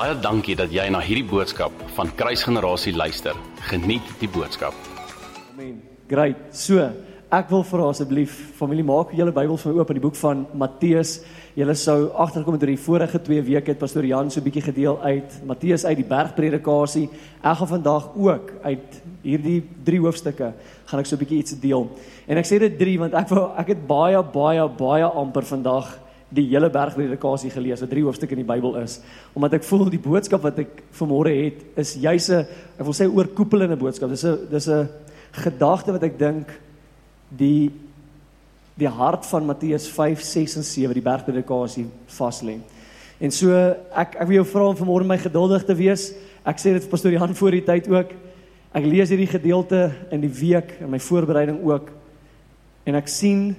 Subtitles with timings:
[0.00, 3.36] Baie dankie dat jy na hierdie boodskap van Kruisgenerasie luister.
[3.68, 4.72] Geniet die boodskap.
[5.50, 5.74] Amen.
[6.08, 6.38] Great.
[6.56, 6.86] So,
[7.28, 11.18] ek wil vra asseblief familie maak julle Bybels van oop in die boek van Matteus.
[11.52, 14.96] Julle sou agterkom deur die vorige 2 weke het pastoor Jan so 'n bietjie gedeel
[15.02, 17.10] uit Matteus uit die bergpredikasie.
[17.44, 20.54] Ek gaan vandag ook uit hierdie 3 hoofstukke
[20.86, 21.90] gaan ek so 'n bietjie iets deel.
[22.26, 25.98] En ek sê dit 3 want ek wou ek het baie baie baie amper vandag
[26.30, 29.00] die hele bergpredikasie gelees wat drie hoofstukke in die Bybel is
[29.34, 32.46] omdat ek voel die boodskap wat ek vanmôre het is juis 'n
[32.78, 34.10] ek wil sê oorkoepelende boodskap.
[34.10, 34.88] Dis 'n dis 'n
[35.32, 36.48] gedagte wat ek dink
[37.28, 37.70] die
[38.78, 42.58] die hart van Matteus 5 6 en 7 die bergpredikasie vas lê
[43.20, 43.52] en so
[43.92, 46.14] ek ek wil jou vra om vanmôre my geduldig te wees.
[46.44, 48.14] Ek sê dit vir pastoor Jan voor die tyd ook.
[48.72, 51.90] Ek lees hierdie gedeelte in die week in my voorbereiding ook.
[52.86, 53.56] En ek sien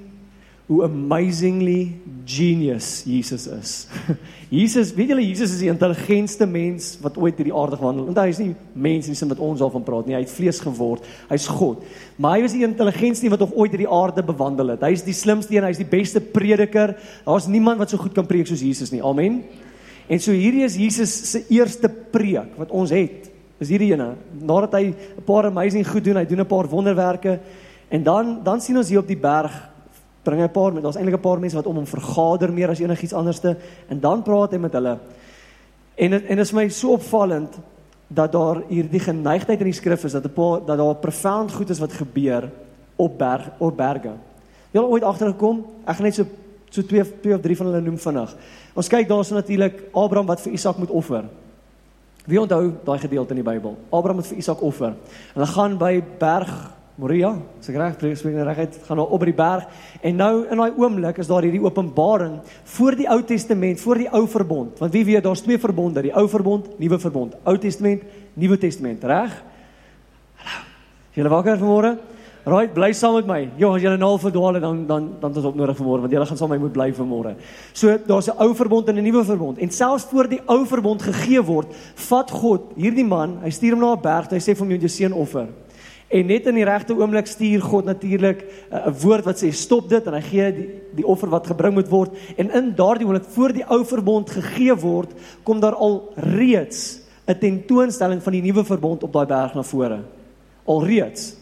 [0.72, 1.92] hoe amazingly
[2.24, 3.72] genius Jesus is.
[4.52, 8.12] Jesus, weet julle Jesus is die intelligentste mens wat ooit hierdie aarde gewandel het.
[8.14, 10.16] Want hy is nie mens in die sin wat ons al van praat nie.
[10.16, 11.08] Hy het vlees geword.
[11.28, 11.82] Hy's God.
[12.16, 14.86] Maar hy was die intelligentste wat nog ooit hierdie aarde bewandel het.
[14.88, 16.96] Hy is die slimste een, hy is die beste prediker.
[17.26, 19.04] Daar's niemand wat so goed kan preek soos Jesus nie.
[19.04, 19.42] Amen.
[20.08, 23.28] En so hierdie is Jesus se eerste preek wat ons het.
[23.60, 24.14] Is hierdie ene.
[24.40, 27.40] Nadat hy 'n paar amazing goed doen, hy doen 'n paar wonderwerke
[27.90, 29.71] en dan dan sien ons hier op die berg
[30.24, 32.70] bring hy 'n paar met ons eintlik 'n paar mense wat om hom vergader meer
[32.70, 33.58] as enigiets anderste
[33.90, 34.98] en dan praat hy met hulle.
[35.96, 37.60] En en dit is my so opvallend
[38.08, 41.70] dat daar hierdie geneigtheid in die skrif is dat 'n paar dat daar profound goed
[41.70, 42.50] is wat gebeur
[42.96, 44.14] op berg op berge.
[44.72, 45.66] Jy al ooit agtergekom?
[45.86, 46.26] Ek gaan net so
[46.70, 48.36] so twee twee of drie van hulle noem vinnig.
[48.74, 51.24] Ons kyk daarso natuurlik Abraham wat vir Isak moet offer.
[52.26, 53.78] Wie onthou daai gedeelte in die Bybel?
[53.90, 54.94] Abraham moet vir Isak offer.
[55.34, 57.32] Hulle gaan by berg Moria,
[57.66, 59.64] se reg spreek nou reguit, gaan nou op die berg
[60.06, 62.36] en nou in daai oomblik is daar hierdie openbaring
[62.76, 64.78] voor die Ou Testament, voor die Ou Verbond.
[64.78, 67.34] Want wie weet, daar's twee verbonde, die Ou Verbond, Nuwe Verbond.
[67.42, 68.04] Ou Testament,
[68.38, 69.34] Nuwe Testament, reg?
[70.44, 70.60] Hallo.
[71.18, 71.96] Julle wakker vanmôre?
[72.46, 73.40] Raai, bly saam met my.
[73.58, 76.38] Ja, as julle nou verdwaal dan dan dan is op nodig vanmôre want julle gaan
[76.38, 77.34] saam met my moet bly vanmôre.
[77.74, 79.58] So daar's 'n Ou Verbond en 'n Nuwe Verbond.
[79.58, 83.80] En selfs voor die Ou Verbond gegee word, vat God hierdie man, hy stuur hom
[83.80, 85.48] na 'n berg, hy sê vir hom jy moet jou seun offer.
[86.12, 89.90] En net in die regte oomblik stuur God natuurlik eh, 'n woord wat sê stop
[89.90, 93.30] dit en hy gee die die offer wat gebring moet word en in daardie oomblik
[93.32, 95.14] voor die ou verbond gegee word
[95.44, 100.00] kom daar al reeds 'n tentoonstelling van die nuwe verbond op daai berg na vore.
[100.66, 101.36] Al reeds.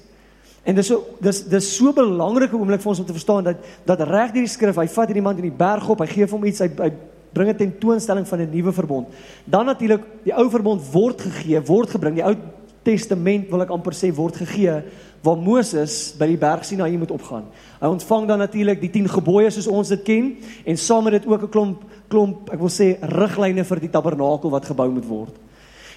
[0.63, 4.01] En dis so dis dis so belangrike oomblik vir ons om te verstaan dat dat
[4.01, 6.46] reg hierdie skrif, hy vat hierdie man in die berg op, hy gee vir hom
[6.46, 6.91] iets, hy, hy
[7.34, 9.07] bring 'n tentoonstelling van 'n nuwe verbond.
[9.46, 12.16] Dan natuurlik die ou verbond word gegee, word gebring.
[12.16, 12.36] Die ou
[12.84, 14.82] Testament wil ek amper sê word gegee
[15.24, 17.50] waar Moses by die berg Sinaï moet opgaan.
[17.82, 20.30] Hy ontvang dan natuurlik die 10 gebooie soos ons dit ken
[20.66, 24.50] en saam met dit ook 'n klomp klomp ek wil sê riglyne vir die tabernakel
[24.50, 25.36] wat gebou moet word.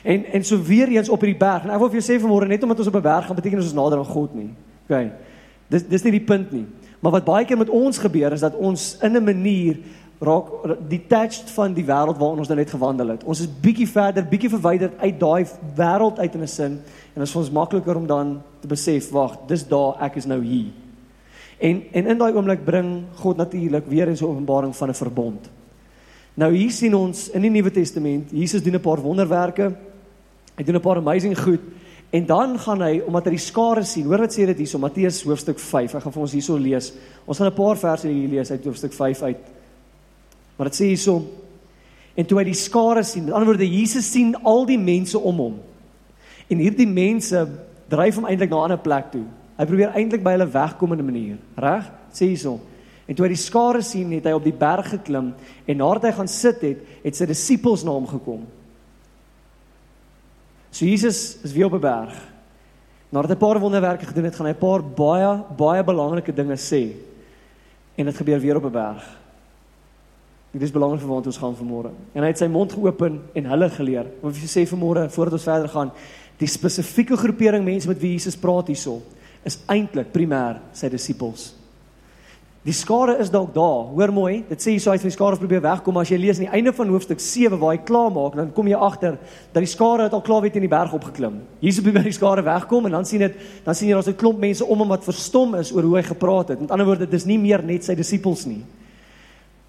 [0.02, 2.48] En en so weer eens op hierdie berg en ek wil vir jou sê vanmôre
[2.48, 4.50] net omdat ons op 'n berg gaan beteken ons is nader aan God nie.
[4.88, 5.12] OK.
[5.68, 6.66] Dis dis nie die punt nie.
[7.00, 9.78] Maar wat baie keer met ons gebeur is dat ons in 'n manier
[10.22, 10.50] raak
[10.88, 13.24] detached van die wêreld waarin ons nou net gewandel het.
[13.24, 15.46] Ons is bietjie verder, bietjie verwyderd uit daai
[15.76, 16.72] wêreld uit in 'n sin
[17.14, 20.26] en dit is vir ons makliker om dan te besef, wag, dis daar, ek is
[20.26, 20.70] nou hier.
[21.58, 25.50] En en in daai oomblik bring God natuurlik weer 'n openbaring van 'n verbond.
[26.34, 29.72] Nou hier sien ons in die Nuwe Testament, Jesus doen 'n paar wonderwerke.
[30.56, 31.60] Hy doen 'n paar amazing goed
[32.10, 34.04] en dan gaan hy omdat hy die skare sien.
[34.04, 35.94] Hoor wat sê dit hierso Matteus hoofstuk 5.
[35.94, 36.92] Ek gaan vir ons hierso lees.
[37.24, 39.36] Ons gaan 'n paar verse hier lees uit hoofstuk 5 uit
[40.56, 41.22] Maar dit sê hierso
[42.14, 45.38] en toe hy die skare sien, met ander woorde Jesus sien al die mense om
[45.40, 45.54] hom.
[46.52, 47.40] En hierdie mense
[47.88, 49.24] dryf hom eintlik na 'n ander plek toe.
[49.56, 51.90] Hy probeer eintlik by hulle wegkom in 'n manier, reg?
[52.12, 52.60] Sê hierso.
[53.06, 55.34] En toe hy die skare sien, het hy op die berg geklim
[55.66, 58.46] en nadat hy gaan sit het, het sy disippels na hom gekom.
[60.70, 62.14] So Jesus is weer op 'n berg.
[63.10, 66.56] Nadat hy 'n paar wonderwerke gedoen het, gaan hy 'n paar baie baie belangrike dinge
[66.56, 66.92] sê.
[67.96, 69.21] En dit gebeur weer op 'n berg.
[70.52, 71.90] Dit is belangrik vir waar ons gaan vanmôre.
[72.12, 74.10] En hy het sy mond geopen en hulle geleer.
[74.20, 75.92] Wat jy sê vanmôre voordat ons verder gaan,
[76.36, 79.00] die spesifieke groepering mense met wie Jesus praat hierso
[79.48, 81.54] is eintlik primêr sy disippels.
[82.62, 83.88] Die skare is dalk daar.
[83.90, 86.18] Hoor mooi, dit sê hierso hy het van die skare probeer wegkom, maar as jy
[86.20, 89.16] lees aan die einde van hoofstuk 7 waar hy klaar maak, dan kom jy agter
[89.56, 91.40] dat die skare het al klaar weet in die berg opgeklim.
[91.64, 94.38] Jesus probeer die skare wegkom en dan sien dit, dan sien jy daar's 'n klomp
[94.38, 96.60] mense om hom wat verstom is oor hoe hy gepraat het.
[96.60, 98.62] Met ander woorde, dit is nie meer net sy disippels nie.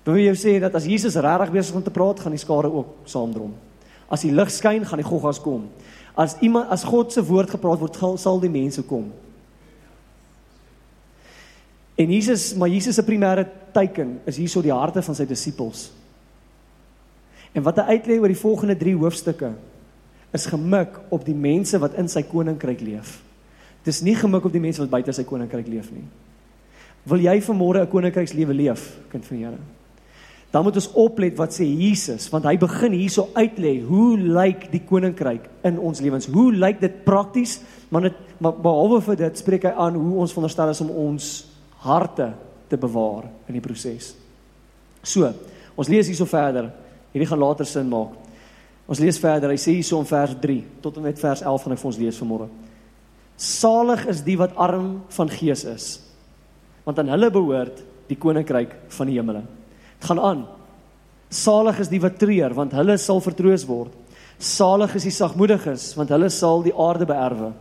[0.03, 3.07] Wil jy sê dat as Jesus regtig besig om te praat, gaan die skare ook
[3.07, 3.53] saamdrom.
[4.11, 5.69] As die lig skyn, gaan die goggas kom.
[6.19, 9.07] As iemand as God se woord gepraat word, sal die mense kom.
[11.95, 15.91] En Jesus, maar Jesus se primêre teiken is hierso die harte van sy disippels.
[17.53, 19.51] En wat hy uitlei oor die volgende 3 hoofstukke
[20.33, 23.19] is gemik op die mense wat in sy koninkryk leef.
[23.85, 26.06] Dis nie gemik op die mense wat buite sy koninkryk leef nie.
[27.09, 29.61] Wil jy vanmôre 'n koninkrykslewe leef, kind van die Here?
[30.53, 34.83] Dan moet ons oplet wat sê Jesus, want hy begin hierso uitlê hoe lyk die
[34.85, 36.27] koninkryk in ons lewens?
[36.29, 37.55] Hoe lyk dit prakties?
[37.89, 41.29] Maar dit maar behalwe vir dit spreek hy aan hoe ons veronderstel is om ons
[41.85, 42.27] harte
[42.69, 44.11] te bewaar in die proses.
[45.01, 45.31] So,
[45.79, 46.69] ons lees hierso verder.
[47.15, 48.13] Hierdie gaan later sin maak.
[48.85, 49.56] Ons lees verder.
[49.56, 52.01] Hy sê hierso in vers 3 tot en met vers 11 gaan ek vir ons
[52.03, 52.51] lees vanmôre.
[53.41, 55.89] Salig is die wat arm van gees is,
[56.85, 59.41] want aan hulle behoort die koninkryk van die hemele.
[60.03, 60.45] Dit gaan aan.
[61.31, 63.94] Salig is die wat treur, want hulle sal vertroos word.
[64.38, 67.53] Salig is die sagmoediges, want hulle sal die aarde beerwe.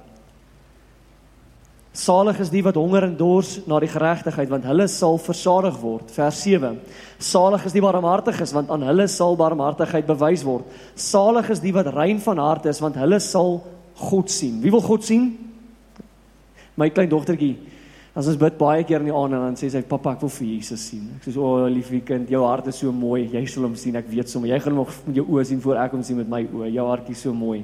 [1.94, 6.10] Salig is die wat honger en dors na die geregtigheid want hulle sal versadig word.
[6.10, 6.80] Vers 7.
[7.22, 10.66] Salig is die barmhartiges want aan hulle sal barmhartigheid bewys word.
[10.96, 13.60] Salig is die wat rein van hart is want hulle sal
[14.08, 14.56] God sien.
[14.64, 15.28] Wie wil God sien?
[16.80, 17.54] My klein dogtertjie.
[18.12, 20.30] As ons bid baie keer in die aand en dan sê sy pappa ek wil
[20.34, 21.06] vir Jesus sien.
[21.16, 23.22] Ek sê o oh, liefie kind, jou hart is so mooi.
[23.32, 23.96] Jy sal hom sien.
[23.96, 26.28] Ek weet sommer jy gaan hom met jou oë sien voor ek hom sien met
[26.28, 26.68] my oë.
[26.74, 27.62] Jou hartjie so mooi.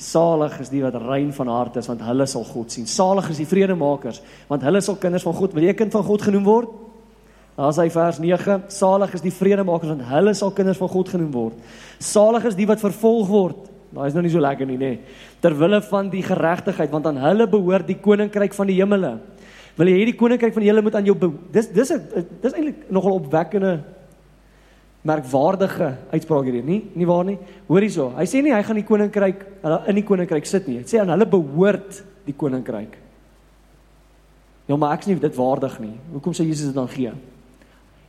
[0.00, 2.88] Salig is die wat rein van hart is want hulle sal God sien.
[2.88, 6.24] Salig is die vredemakers want hulle sal kinders van God, wil jy kind van God
[6.24, 6.72] genoem word?
[7.58, 8.56] Daar's hy vers 9.
[8.72, 11.76] Salig is die vredemakers want hulle sal kinders van God genoem word.
[12.00, 13.68] Salig is die wat vervolg word.
[13.92, 14.94] Daai is nou nie so lekker nie, nê.
[14.96, 15.20] Nee.
[15.44, 19.18] Terwille van die geregtigheid want aan hulle behoort die koninkryk van die hemele.
[19.78, 21.16] Wil jy hierdie koninkryk van die hemele moet aan jou
[21.52, 21.92] dis dis
[22.42, 23.78] dis eintlik nogal opwekkende
[25.02, 26.80] merkwaardige uitspraak hierdie, nie?
[26.94, 27.38] Nie waar nie?
[27.66, 28.10] Hoor hierso.
[28.14, 30.78] Hy sê nie hy gaan die koninkryk hulle in die koninkryk sit nie.
[30.82, 32.94] Hy sê aan hulle behoort die koninkryk.
[34.68, 35.96] Ja, maar ek is nie dit waardig nie.
[36.12, 37.10] Hoekom sê Jesus dit dan gee?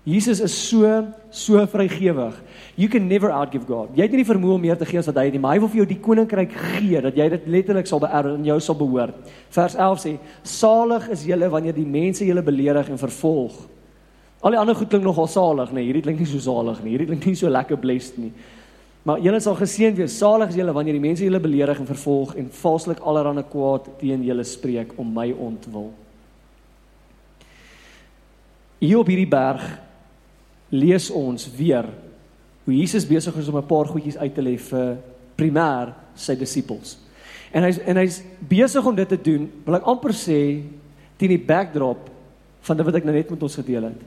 [0.05, 0.89] Jesus is so
[1.33, 2.37] so vrygewig.
[2.75, 3.91] You can never outgive God.
[3.93, 5.53] Jy het nie die vermoë om meer te gee as wat hy het nie, maar
[5.53, 8.57] hy wil vir jou die koninkryk gee dat jy dit letterlik sal beerwe en jou
[8.65, 9.35] sal behoort.
[9.53, 13.61] Vers 11 sê: Salig is julle wanneer die mense julle beledig en vervolg
[14.43, 16.91] Al die ander goed klink nogal salig, nee, hierdie klink nie so salig nie.
[16.97, 18.33] Hierdie klink nie so lekker blessed nie.
[19.07, 20.17] Maar julle sal geseën wees.
[20.19, 24.25] Salig is julle wanneer die mense julle beledig en vervolg en valslik allerlei kwaad teen
[24.27, 25.89] julle spreek om my ontwil.
[28.83, 29.63] Hier op hierdie berg
[30.75, 31.87] lees ons weer
[32.65, 34.97] hoe Jesus besig is om 'n paar goedjies uit te lê vir
[35.35, 36.97] primêr sy disippels.
[37.51, 40.63] En hy's en hy's besig om dit te doen, wil ek amper sê
[41.17, 42.09] teen die backdrop
[42.61, 44.01] van wat ek nou net met ons gedeel het.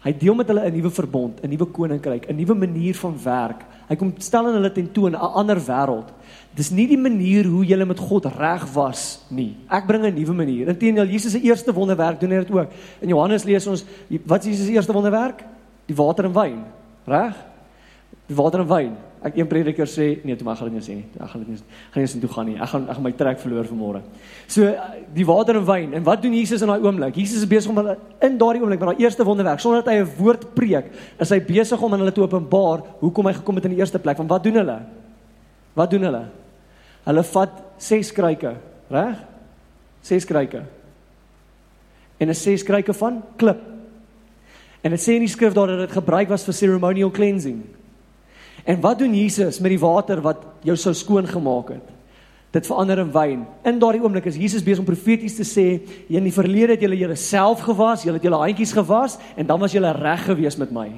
[0.00, 3.64] Hy deel met hulle 'n nuwe verbond, 'n nuwe koninkryk, 'n nuwe manier van werk.
[3.88, 6.08] Hy kom stel aan hulle tentoon 'n ander wêreld.
[6.54, 9.56] Dis nie die manier hoe jy met God reg was nie.
[9.68, 10.68] Ek bring 'n nuwe manier.
[10.68, 12.70] Inteendeel, Jesus se eerste wonderwerk doen hy dit ook.
[13.00, 13.84] In Johannes lees ons
[14.24, 15.44] wat is Jesus se eerste wonderwerk?
[15.86, 16.64] Die water en wyn,
[17.06, 17.36] reg?
[18.26, 18.92] Water en wyn.
[19.20, 21.06] Ek een prediker sê nee, toe maar gaan dit nie sê nie.
[21.20, 21.58] Ek gaan dit nie
[21.92, 22.54] gaan nie toe gaan nie.
[22.56, 24.00] Ek gaan ek gaan my trek verloor vanmôre.
[24.48, 24.70] So
[25.12, 25.92] die water en wyn.
[25.98, 27.18] En wat doen Jesus in daai oomblik?
[27.20, 30.00] Jesus is besig om hulle in daardie oomblik met daai eerste wonderwerk sonder dat hy
[30.00, 30.88] 'n woord preek,
[31.20, 33.98] is hy besig om aan hulle te openbaar hoekom hy gekom het in die eerste
[33.98, 34.16] plek.
[34.16, 34.78] Van wat doen hulle?
[35.74, 36.24] Wat doen hulle?
[37.04, 38.56] Hulle vat ses kruike,
[38.88, 39.16] reg?
[40.02, 40.62] Ses kruike.
[42.18, 43.79] En 'n ses kruike van klip.
[44.80, 47.60] En dit sê in die skrif daar dat dit gebruik was vir ceremonial cleansing.
[48.64, 51.96] En wat doen Jesus met die water wat jou sou skoon gemaak het?
[52.50, 53.44] Dit verander in wyn.
[53.64, 55.66] In daardie oomblik is Jesus besig om profeties te sê,
[56.10, 59.76] in die verlede het julle julleself gewas, julle het julle handjies gewas en dan was
[59.76, 60.88] julle reg gewees met my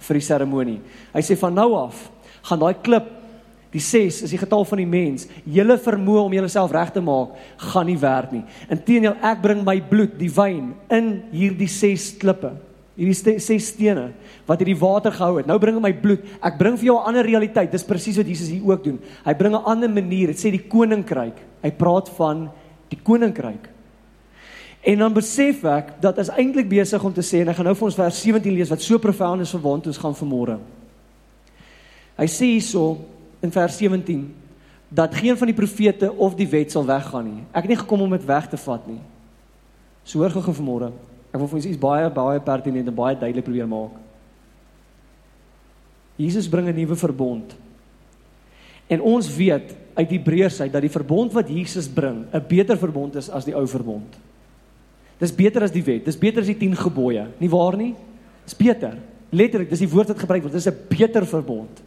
[0.00, 0.78] vir die seremonie.
[1.14, 2.08] Hy sê van nou af
[2.48, 3.08] gaan daai klip
[3.70, 5.28] die 6 is die getal van die mens.
[5.46, 7.36] Julle vermoë om julleself reg te maak
[7.70, 8.42] gaan nie werk nie.
[8.72, 12.56] Inteendeel ek bring my bloed, die wyn in hierdie 6 klippe
[13.00, 14.10] hierdie ses stene
[14.48, 15.48] wat hierdie water gehou het.
[15.48, 16.24] Nou bring hy my bloed.
[16.44, 17.72] Ek bring vir jou 'n ander realiteit.
[17.72, 19.00] Dis presies wat Jesus hier ook doen.
[19.24, 20.28] Hy bring 'n ander manier.
[20.28, 21.36] Dit sê die koninkryk.
[21.62, 22.50] Hy praat van
[22.88, 23.68] die koninkryk.
[24.82, 27.74] En dan besef ek dat is eintlik besig om te sê en ek gaan nou
[27.74, 30.58] vir ons vers 17 lees wat so profound is vir waar ons gaan vanmôre.
[32.16, 32.98] Hy sê hierso
[33.42, 34.34] in vers 17
[34.88, 37.44] dat geen van die profete of die wet sal weggaan nie.
[37.52, 39.00] Ek het nie gekom om dit weg te vat nie.
[40.04, 40.92] So hoor gou vanmôre.
[41.30, 43.98] Ek wil vir ons iets baie baie pertinent en baie duidelik probeer maak.
[46.20, 47.56] Jesus bring 'n nuwe verbond.
[48.88, 53.16] En ons weet uit Hebreërs uit dat die verbond wat Jesus bring 'n beter verbond
[53.16, 54.18] is as die ou verbond.
[55.18, 56.04] Dis beter as die wet.
[56.04, 57.26] Dis beter as die 10 gebooie.
[57.38, 57.94] Nie waar nie?
[58.44, 58.96] Dis beter.
[59.30, 60.52] Letterlik, dis die woord wat gebruik word.
[60.52, 61.82] Dis 'n beter verbond.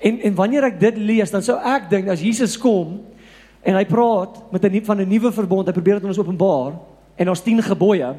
[0.00, 3.00] En en wanneer ek dit lees, dan sou ek dink as Jesus kom
[3.62, 6.18] en hy praat met 'n nuwe van 'n nuwe verbond, hy probeer dit aan ons
[6.18, 6.72] openbaar
[7.16, 8.14] en ons 10 gebooie,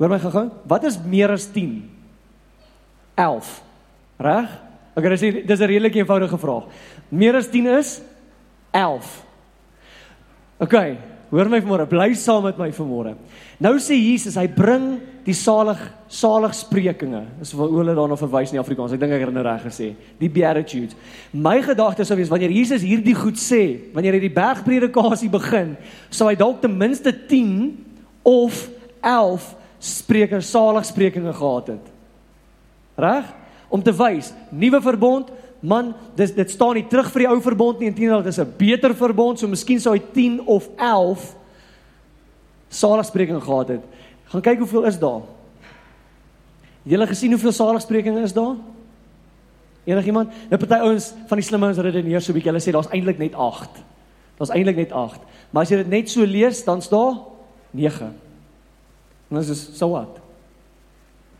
[0.00, 0.46] Hoor my gou-gou.
[0.64, 1.82] Wat is meer as 10?
[3.20, 3.50] 11.
[4.16, 4.54] Reg?
[4.96, 6.64] Okay, dis hier- dis 'n redelik eenvoudige vraag.
[7.08, 8.00] Meer as 10 is
[8.72, 9.24] 11.
[10.58, 10.98] Okay,
[11.30, 13.14] hoor my vanmôre, bly saam met my vanmôre.
[13.58, 15.78] Nou sê Jesus, hy bring die salig
[16.08, 17.24] saligsprekinge.
[17.38, 18.92] Dis wat hulle daarna verwys in die Afrikaans.
[18.92, 19.94] Ek dink ek het nou reg gesê.
[20.18, 20.94] Die beatitudes.
[21.32, 25.76] My gedagte sou wees wanneer Jesus hierdie goed sê, wanneer hy die bergpredikasie begin,
[26.10, 27.84] sou hy dalk ten minste 10
[28.22, 28.68] of
[29.02, 31.86] 11 spreker saligsprekinge gehad het.
[33.00, 33.28] Reg?
[33.68, 37.80] Om te wys, nuwe verbond, man, dis dit staan nie terug vir die ou verbond
[37.80, 41.36] nie, inteendeel dit is 'n beter verbond, so miskien sou hy 10 of 11
[42.68, 43.84] saligsprekinge gehad het.
[44.24, 45.22] Gaan kyk hoeveel is daar.
[46.82, 48.56] Het julle gesien hoeveel saligsprekinge is daar?
[49.84, 50.30] Enigiemand?
[50.50, 52.52] Nou party ouens van die slim ouens redeneer so bietjie.
[52.52, 53.70] Hulle sê daar's eintlik net 8.
[54.38, 55.20] Daar's eintlik net 8.
[55.50, 57.18] Maar as jy dit net so lees, dan's daar
[57.70, 58.29] 9.
[59.30, 60.18] En dit is so wat.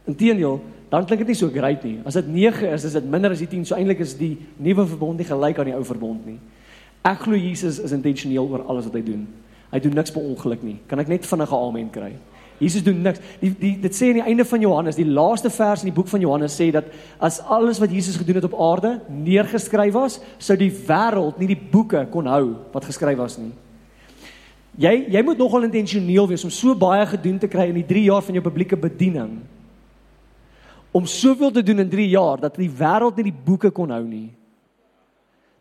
[0.09, 1.99] Inteendeel, dan klink dit nie so great nie.
[2.07, 3.67] As dit 9 is, is dit minder as die 10.
[3.69, 6.39] So eintlik is die nuwe verbond nie gelyk aan die ou verbond nie.
[7.07, 9.25] Ek glo Jesus is intentioneel oor alles wat hy doen.
[9.71, 10.77] Hy doen niks per ongeluk nie.
[10.91, 12.11] Kan ek net vinnige amen kry?
[12.61, 13.23] Jesus doen niks.
[13.41, 16.11] Die, die dit sê aan die einde van Johannes, die laaste vers in die boek
[16.11, 16.91] van Johannes sê dat
[17.23, 21.61] as alles wat Jesus gedoen het op aarde neergeskryf was, sou die wêreld nie die
[21.73, 22.45] boeke kon hou
[22.75, 23.55] wat geskryf was nie.
[24.79, 28.05] Jy jy moet nogal intentioneel wees om so baie gedoen te kry in die 3
[28.07, 29.41] jaar van jou publieke bediening.
[30.95, 34.05] Om soveel te doen in 3 jaar dat die wêreld nie die boeke kon hou
[34.05, 34.31] nie.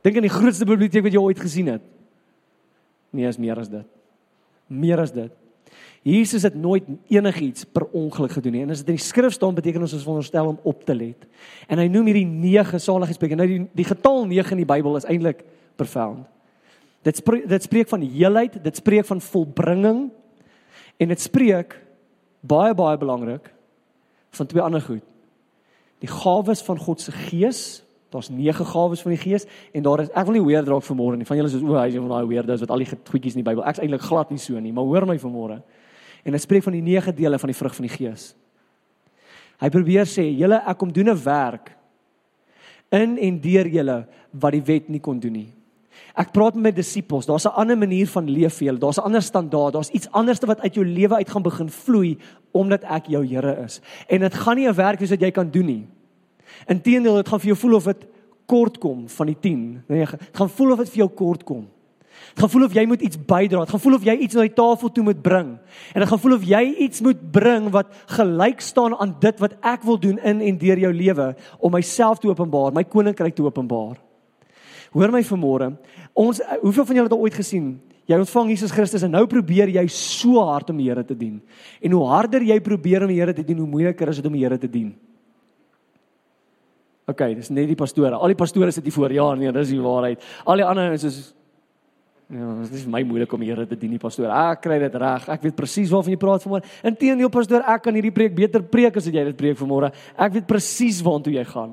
[0.05, 1.83] Dink aan die grootste biblioteek wat jy ooit gesien het.
[3.11, 3.85] Nee, is meer as dit.
[4.69, 5.33] Meer as dit.
[6.05, 8.61] Jesus het nooit enigiets per ongeluk gedoen nie.
[8.63, 11.25] En as dit in die skrif staan, beteken ons ons veronderstel om op te let.
[11.67, 13.35] En hy noem hierdie 9 saligheidspreek.
[13.35, 15.43] Nou die die getal 9 in die Bybel is eintlik
[15.75, 16.27] profound.
[17.03, 20.09] Dit spreek dit spreek van heelheid, dit spreek van volbringing
[20.99, 21.77] en dit spreek
[22.39, 23.53] baie baie belangrik
[24.35, 25.03] van twee ander goed.
[25.99, 27.83] Die gawes van God se Gees.
[28.09, 31.19] Daar's 9 gawes van die Gees en daar is ek wil nie weer draak vanmôre
[31.19, 31.27] nie.
[31.29, 33.47] Van julle is o, hy is van daai weerdes wat al die goedjies in die
[33.47, 33.61] Bybel.
[33.69, 35.59] Ek's eintlik glad nie so nie, maar hoor my vanmôre.
[36.25, 38.31] En dit spreek van die 9 dele van die vrug van die Gees.
[39.59, 41.75] Hy probeer sê, julle ek kom doen 'n werk
[42.91, 45.53] in en deur julle wat die wet nie kon doen nie.
[46.19, 48.79] Ek praat met my disippels, daar's 'n ander manier van leef vir julle.
[48.79, 49.73] Daar's 'n ander standaard.
[49.73, 52.17] Daar's iets anderste wat uit jou lewe uit gaan begin vloei
[52.51, 53.81] omdat ek jou Here is.
[54.07, 55.87] En dit gaan nie 'n werk wees wat jy kan doen nie.
[56.67, 58.07] Inteendeel, dit gaan vir jou voel of dit
[58.45, 59.83] kort kom van die 10.
[59.87, 61.67] Nee, dit gaan voel of dit vir jou kort kom.
[62.33, 63.59] Dit gaan voel of jy moet iets bydra.
[63.59, 65.55] Dit gaan voel of jy iets na die tafel toe moet bring.
[65.93, 67.87] En dit gaan voel of jy iets moet bring wat
[68.17, 72.19] gelyk staan aan dit wat ek wil doen in en deur jou lewe om myself
[72.19, 73.97] te openbaar, my koninkryk te openbaar.
[74.95, 75.73] Hoor my vanmôre.
[76.13, 77.77] Ons hoeveel van julle het al ooit gesien
[78.09, 81.35] Jy ontvang Jesus Christus en nou probeer jy so hard om die Here te dien.
[81.85, 84.33] En hoe harder jy probeer om die Here te dien, hoe moeiliker is dit om
[84.33, 84.95] die Here te dien.
[87.09, 88.17] OK, dis net die pastore.
[88.17, 89.13] Al die pastore sit hier voor.
[89.13, 90.25] Ja, nee, dis die waarheid.
[90.49, 91.19] Al die ander is soos
[92.29, 94.29] Ja, dit is my moeilik om die Here te dien, die pastoor.
[94.29, 95.23] Ek kry dit reg.
[95.33, 96.67] Ek weet presies waarvan jy praat vanmôre.
[96.85, 99.89] Inteendeel, pastoor, ek kan hierdie preek beter preek as wat jy dit preek vanmôre.
[100.13, 101.71] Ek weet presies waartoe jy gaan.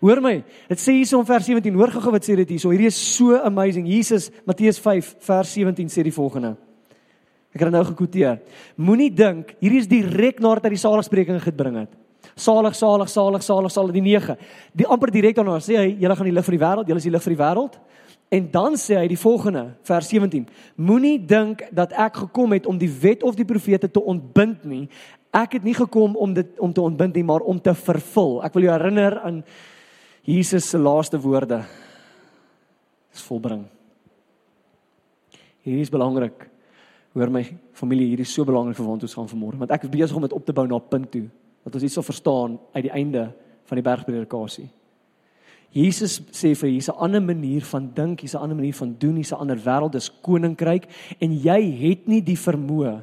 [0.00, 0.32] Hoor my.
[0.70, 1.76] Dit sê hierso in vers 17.
[1.76, 2.72] Hoor gou-gou wat sê dit hierso.
[2.72, 3.84] Hierdie is so amazing.
[3.92, 6.54] Jesus, Matteus 5 vers 17 sê die volgende.
[7.52, 8.40] Ek het dit nou gekwoteer.
[8.80, 11.92] Moenie dink hierdie is direk nadat hy die saligsprekinge gebring het.
[12.38, 14.40] Salig, salig, salig, salig, salig die 9.
[14.72, 17.10] Die amper direk daarna sê hy, julle gaan die lig vir die wêreld, julle is
[17.10, 17.78] die lig vir die wêreld.
[18.28, 20.44] En dan sê hy die volgende, vers 17:
[20.76, 24.84] Moenie dink dat ek gekom het om die wet of die profete te ontbind nie.
[25.32, 28.38] Ek het nie gekom om dit om te ontbind nie, maar om te vervul.
[28.44, 29.42] Ek wil jou herinner aan
[30.28, 31.62] Jesus se laaste woorde.
[33.12, 33.64] Dis volbring.
[35.64, 36.48] Hierdie is belangrik.
[37.16, 37.42] Hoor my
[37.72, 40.24] familie, hierdie is so belangrik vir waar ons gaan vanmôre, want ek is besig om
[40.26, 41.28] dit op te bou na 'n punt toe
[41.64, 43.32] dat ons iets sal verstaan uit die einde
[43.64, 44.68] van die bergpredikasie.
[45.74, 49.16] Jesus sê vir hier's 'n ander manier van dink, hier's 'n ander manier van doen,
[49.16, 50.88] hier's 'n ander wêreld, dis koninkryk
[51.20, 53.02] en jy het nie die vermoë.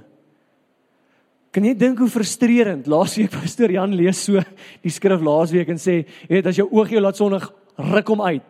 [1.52, 2.88] Kan jy dink hoe frustrerend?
[2.88, 4.42] Laasweek pastoor Jan lees so
[4.84, 8.22] die skrif laasweek en sê, jy weet as jou oog jou laat sonnig, ruk hom
[8.22, 8.50] uit.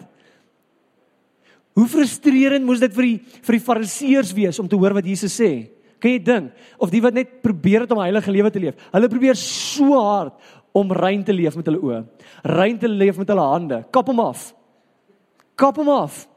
[1.75, 5.36] Hoe frustrerend moes dit vir die vir die fariseërs wees om te hoor wat Jesus
[5.36, 5.67] sê?
[6.06, 8.76] Kan jy dink of die wat net probeer het om 'n heilige lewe te leef?
[8.94, 10.34] Hulle probeer so hard
[10.72, 12.06] om rein te leef met hulle oë.
[12.44, 13.86] Rein te leef met hulle hande.
[13.92, 14.54] Kap hom af.
[15.56, 16.28] Kap hom af.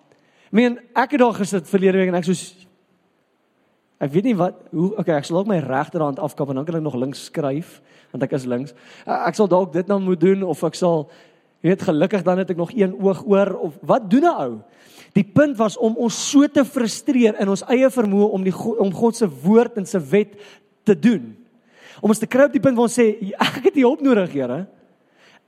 [0.47, 2.67] Ek meen, ek het daar gesit verlede week en ek soos
[4.01, 6.77] ek weet nie wat hoe okay, ek sal ook my regterhand afkap en dan kan
[6.77, 7.83] ek nog links skryf
[8.13, 8.75] want ek is links.
[9.05, 11.11] Ek sal dalk dit nou moet doen of ek sal
[11.61, 14.63] jy weet gelukkig dan het ek nog een oog oor of wat doen 'n ou?
[15.19, 18.95] Die punt was om ons so te frustreer in ons eie vermoë om die om
[18.95, 20.37] God se woord en se wet
[20.87, 21.33] te doen.
[21.99, 24.31] Om ons te kry op die punt waar ons sê ek het U hulp nodig,
[24.37, 24.61] Here.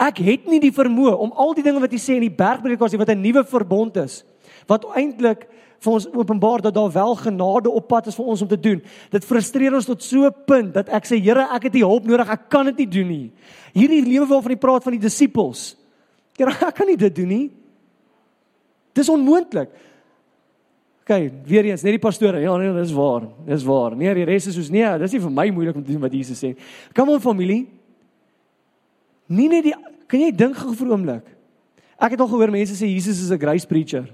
[0.00, 2.98] Ek het nie die vermoë om al die dinge wat hy sê in die bergpredikasie
[2.98, 4.24] wat 'n nuwe verbond is,
[4.66, 5.46] wat eintlik
[5.80, 8.82] vir ons openbaar dat daar wel genade op pad is vir ons om te doen.
[9.10, 12.04] Dit frustreer ons tot so 'n punt dat ek sê Here, ek het U hulp
[12.04, 12.28] nodig.
[12.28, 13.32] Ek kan dit nie doen nie.
[13.72, 15.76] Hierdie lewe waarvan hy praat van die disippels.
[16.36, 17.50] Here, ek kan nie dit doen nie.
[18.96, 19.70] Dis onmoontlik.
[21.00, 21.16] OK,
[21.48, 22.40] weer eens, net die pastore.
[22.42, 23.26] Ja, nee, dis waar.
[23.46, 23.96] Dis waar.
[23.98, 26.14] Nee, die res is soos nee, dis nie vir my moeilik om te doen wat
[26.14, 26.52] Jesus sê.
[26.94, 27.64] Kom op familie.
[29.30, 29.74] Nie net die
[30.10, 31.26] kan jy dink gou vir 'n oomblik.
[32.00, 34.06] Ek het al gehoor mense sê Jesus is 'n grace preacher.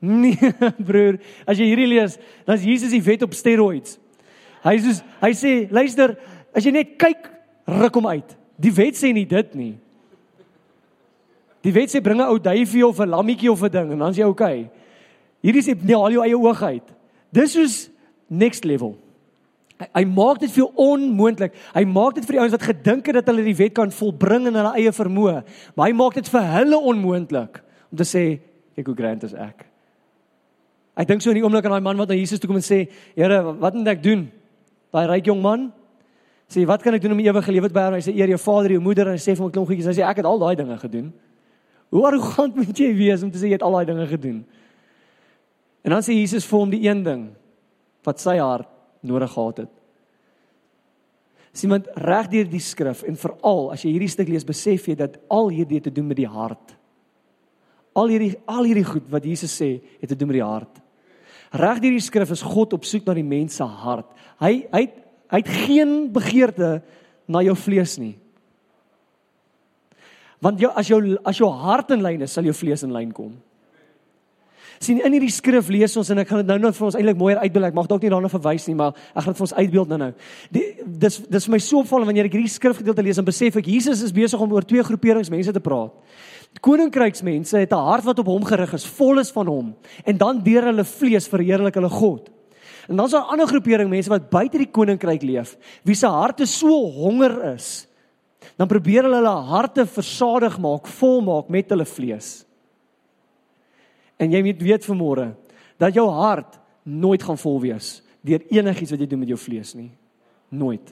[0.00, 0.38] Nee,
[0.88, 3.98] broer, as jy hierdie lees, dan is Jesus die wet op steroids.
[4.62, 6.16] Hy sê hy sê, luister,
[6.54, 7.30] as jy net kyk,
[7.66, 8.36] ruk hom uit.
[8.58, 9.74] Die wet sê nie dit nie.
[11.66, 14.10] Die wet sê bring 'n ou duifie of 'n lammetjie of 'n ding en dan
[14.10, 14.70] is jy okay.
[15.42, 16.86] Hierdie sê nee, haal jou eie oog uit.
[17.32, 17.90] Dis soos
[18.28, 18.96] next level.
[19.78, 21.54] Hy, hy maak dit vir jou onmoontlik.
[21.74, 24.48] Hy maak dit vir die ouens wat gedink het dat hulle die wet kan volbring
[24.50, 25.42] in hulle eie vermoë,
[25.76, 27.62] maar hy maak dit vir hulle onmoontlik
[27.92, 28.40] om te sê
[28.76, 29.66] ek hoe grand is ek.
[30.98, 32.62] Ek dink so in die oomblik aan daai man wat na Jesus toe kom en
[32.62, 34.30] sê, "Here, wat moet ek doen?"
[34.92, 35.72] Daai ryk jong man
[36.50, 38.70] sê, "Wat kan ek doen om ewige lewe te behou?" Hy sê, "Eer jou vader,
[38.72, 39.86] jou moeder." En hy sê vir hom 'n klomp goedjies.
[39.86, 41.12] Hy sê, "Ek het al daai dinge gedoen."
[41.94, 44.38] Hoe arrogant moet jy wees om te sê jy het al daai dinge gedoen?
[45.86, 47.28] En dan sê Jesus vir hom die een ding
[48.06, 48.68] wat sy hart
[49.06, 49.74] nodig gehad het.
[51.56, 54.98] Sien want reg deur die skrif en veral as jy hierdie stuk lees, besef jy
[54.98, 56.74] dat al hierdie te doen met die hart.
[57.98, 60.80] Al hierdie al hierdie goed wat Jesus sê, het te doen met die hart.
[61.58, 64.10] Reg deur die skrif is God op soek na die mens se hart.
[64.42, 64.84] Hy hy
[65.28, 66.78] hy het geen begeerte
[67.28, 68.14] na jou vlees nie.
[70.40, 73.12] Want jou as jou as jou hart in lyn is, sal jou vlees in lyn
[73.12, 73.36] kom.
[74.78, 77.18] Sien in hierdie skrif lees ons en ek gaan dit nou nou vir ons eintlik
[77.18, 77.66] mooier uitbeeld.
[77.72, 80.10] Ek mag dalk nie daarna verwys nie, maar ek gaan dit vir ons uitbeeld nou-nou.
[81.02, 84.04] Dis dis vir my so opvallend wanneer ek hierdie skrifgedeelte lees en besef ek Jesus
[84.06, 85.90] is besig om oor twee groeperings mense te praat.
[86.62, 90.42] Koninkryksmense het 'n hart wat op hom gerig is, vol is van hom en dan
[90.42, 92.30] deur hulle vlees verheerlik hulle God.
[92.88, 96.06] En dan is daar 'n ander groepering mense wat buite die koninkryk leef, wie se
[96.06, 97.87] harte so honger is.
[98.58, 102.30] Dan probeer hulle hulle harte versadig maak, vol maak met hulle vlees.
[104.18, 105.30] En jy moet weet vanmôre
[105.78, 109.74] dat jou hart nooit gaan vol wees deur enigiets wat jy doen met jou vlees
[109.78, 109.90] nie.
[110.50, 110.90] Nooit.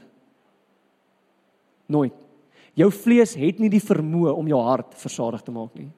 [1.91, 2.15] Nooit.
[2.77, 5.89] Jou vlees het nie die vermoë om jou hart versadig te maak nie.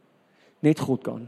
[0.64, 1.26] Net God kan.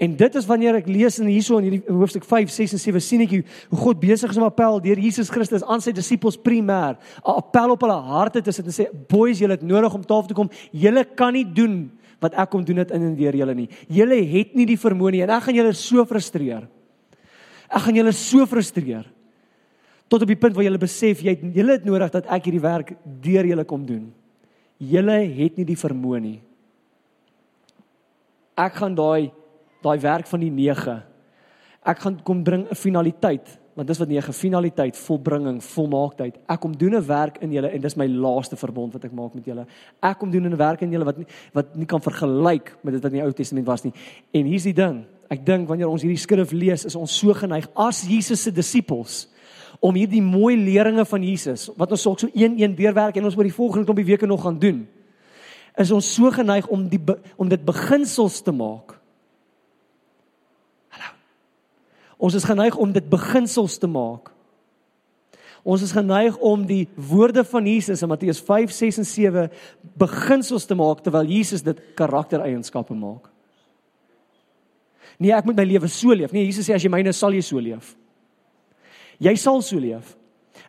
[0.00, 3.02] En dit is wanneer ek lees in hierso in hierdie hoofstuk 5, 6 en 7
[3.04, 6.96] sien ek hoe God besig is om appel deur Jesus Christus aan sy disippels primêr,
[6.96, 10.28] 'n appel op hulle harte te sit en sê, "Boys, julle het nodig om tafel
[10.28, 10.50] toe kom.
[10.72, 13.68] Julle kan nie doen wat ek kom doen dit in en deur julle nie.
[13.88, 16.68] Julle het nie die vermoë nie en ek gaan julle so frustreer.
[17.70, 19.04] Ek gaan julle so frustreer
[20.08, 22.60] tot op die punt waar julle besef jy het julle het nodig dat ek hierdie
[22.60, 24.12] werk deur julle kom doen."
[24.80, 26.38] julle het nie die vermoë nie.
[28.60, 29.30] Ek gaan daai
[29.82, 31.02] daai werk van die 9.
[31.82, 36.36] Ek gaan kom bring 'n finaliteit, want dis wat 9 finaliteit, volbringing, volmaaktheid.
[36.48, 39.34] Ek kom doen 'n werk in julle en dis my laaste verbond wat ek maak
[39.34, 39.66] met julle.
[40.02, 43.02] Ek kom doen 'n werk in julle wat nie wat nie kan vergelyk met dit
[43.02, 43.92] wat in die Ou Testament was nie.
[44.32, 45.06] En hier's die ding.
[45.30, 49.28] Ek dink wanneer ons hierdie skrif lees, is ons so geneig as Jesus se disippels
[49.80, 53.48] om hierdie mooi leringe van Jesus wat ons ook so een-een deurwerk en ons oor
[53.48, 54.88] die volgende klompie weke nog gaan doen.
[55.78, 57.00] Is ons so geneig om die
[57.36, 58.98] om dit beginsels te maak.
[60.90, 61.14] Hallo.
[62.20, 64.28] Ons is geneig om dit beginsels te maak.
[65.64, 69.48] Ons is geneig om die woorde van Jesus in Matteus 5, 6 en 7
[70.00, 73.28] beginsels te maak terwyl Jesus dit karaktereienskappe maak.
[75.20, 76.32] Nee, ek moet my lewe so leef.
[76.32, 77.92] Nee, Jesus sê as jy myne sal jy so leef.
[79.20, 80.14] Jy sal so leef.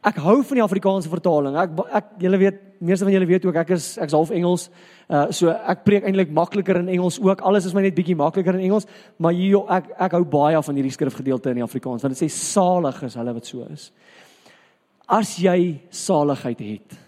[0.03, 1.55] Ek hou van die Afrikaanse vertaling.
[1.55, 4.69] Ek ek julle weet, meeste van julle weet ook ek is ek's half Engels.
[5.09, 7.43] Uh so ek preek eintlik makliker in Engels ook.
[7.45, 8.87] Alles is my net bietjie makliker in Engels,
[9.21, 12.31] maar hier ek ek hou baie van hierdie skrifgedeelte in die Afrikaans want dit sê
[12.33, 13.91] salig is hulle wat so is.
[15.11, 16.99] As jy saligheid het,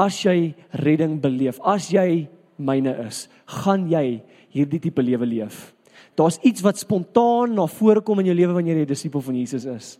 [0.00, 3.26] as jy redding beleef, as jy myne is,
[3.60, 4.22] gaan jy
[4.54, 5.74] hierdie tipe lewe leef.
[6.16, 9.34] Daar's iets wat spontaan na vore kom in jou lewe wanneer jy 'n disipel van
[9.34, 9.98] Jesus is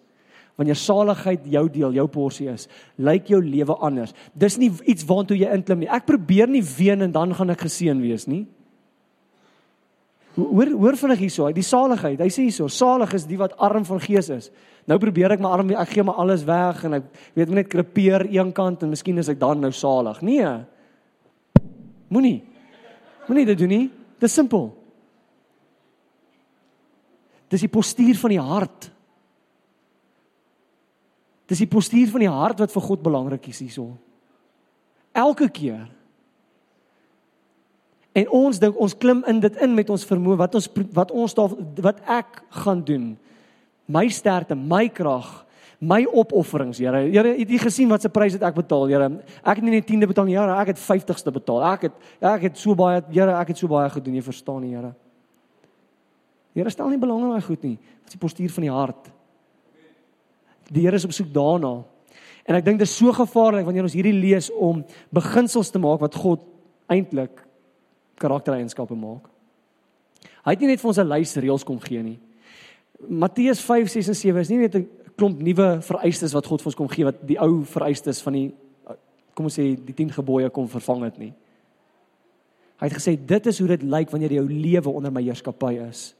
[0.59, 4.15] wanneer saligheid jou deel, jou porsie is, lyk jou lewe anders.
[4.39, 5.91] Dis nie iets waantoe jy inklim nie.
[5.91, 8.45] Ek probeer nie ween en dan gaan ek geseën wees nie.
[10.35, 12.23] Hoor hoor vinnig hierso, die saligheid.
[12.23, 14.49] Hy sê hierso, salig is die wat arm van gees is.
[14.91, 17.05] Nou probeer ek my arm ek gee my alles weg en ek
[17.39, 20.19] weet net krepeer een kant en miskien is ek dan nou salig.
[20.27, 20.51] Nee.
[22.11, 22.41] Moenie.
[23.29, 23.87] Moenie dit doen nie.
[24.21, 24.69] Dis simpel.
[27.51, 28.91] Dis die postuur van die hart.
[31.51, 33.91] Dis die postuur van die hart wat vir God belangrik is hierso.
[35.13, 35.85] Elke keer
[38.15, 41.33] En ons dink ons klim in dit in met ons vermoë wat ons wat ons
[41.35, 43.09] daar wat ek gaan doen.
[43.91, 45.27] My sterkte, my krag,
[45.83, 47.03] my opofferings, Here.
[47.11, 49.09] Here, het jy gesien wat se prys het ek betaal, Here?
[49.43, 51.65] Ek het nie net 10de betaal nie, Here, ek het 50ste betaal.
[51.73, 54.77] Ek het ek het so baie, Here, ek het so baie gedoen, jy verstaan nie,
[54.77, 54.95] Here.
[56.55, 57.77] Here stel nie belang in daai goed nie.
[58.07, 59.11] Dit is die postuur van die hart.
[60.71, 61.85] Die Here is op soek daarna.
[62.45, 66.01] En ek dink dit is so gevaarlik wanneer ons hierdie lees om beginsels te maak
[66.01, 66.45] wat God
[66.93, 67.41] eintlik
[68.21, 69.31] karaktereienskappe maak.
[70.45, 72.19] Hy het nie net vir ons 'n lys reëls kom gee nie.
[73.09, 76.67] Matteus 5, 6 en 7 is nie net 'n klomp nuwe vereistes wat God vir
[76.67, 78.53] ons kom gee wat die ou vereistes van die
[79.35, 81.33] kom ons sê die 10 gebooie kom vervang het nie.
[82.79, 86.15] Hy het gesê dit is hoe dit lyk wanneer jou lewe onder my heerskappy is.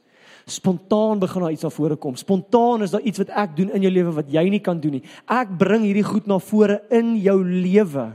[0.45, 2.15] Spontaan begin daar iets na vore kom.
[2.15, 4.99] Spontaan is daar iets wat ek doen in jou lewe wat jy nie kan doen
[4.99, 5.05] nie.
[5.25, 8.05] Ek bring hierdie goed na vore in jou lewe.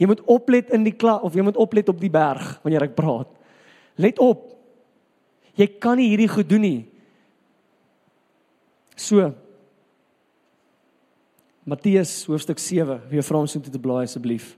[0.00, 2.96] Jy moet oplet in die klas of jy moet oplet op die berg wanneer ek
[2.98, 3.30] praat.
[4.00, 4.48] Let op.
[5.54, 6.80] Jy kan nie hierdie goed doen nie.
[8.98, 9.30] So,
[11.70, 12.98] Matteus hoofstuk 7.
[13.12, 14.56] Wie vra ons om te blaai asseblief?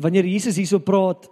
[0.00, 1.28] Wanneer Jesus hierso praat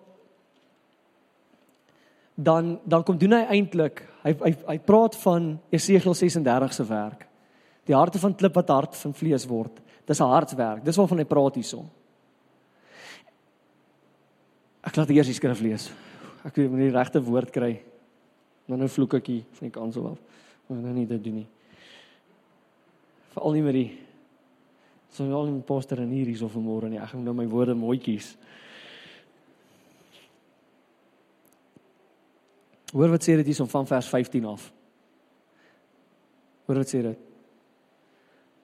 [2.42, 7.26] dan dan kom doen hy eintlik hy hy hy praat van Esegiel 36 se werk.
[7.86, 9.80] Die harte van klip wat hart van vlees word.
[10.06, 10.84] Dis 'n hartswerk.
[10.84, 11.84] Dis waarvan hy praat hierso.
[14.82, 15.92] Ek laat eers die skrif lees.
[16.44, 17.80] Ek weet nie die regte woord kry.
[18.66, 20.18] Nou nou vloek ek hier van die kansel af.
[20.66, 21.48] Maar nou nie dit doen nie.
[23.34, 23.98] Veral nie met die
[25.12, 26.98] so al die poster en hier is of môre nie.
[26.98, 28.36] Ek gaan nou my woorde mooi kies.
[32.92, 34.68] Hoor wat sê dit hier van vers 15 af.
[36.68, 37.18] Hoor wat sê dit?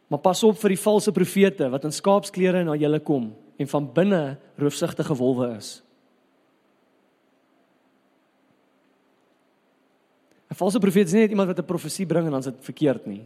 [0.08, 3.88] Maar pas op vir die valse profete wat in skaapsklere na julle kom en van
[3.92, 4.22] binne
[4.60, 5.82] roofsigtige wolwe is.
[10.48, 12.64] 'n Valse profeet is nie net iemand wat 'n profesie bring en dan is dit
[12.64, 13.24] verkeerd nie.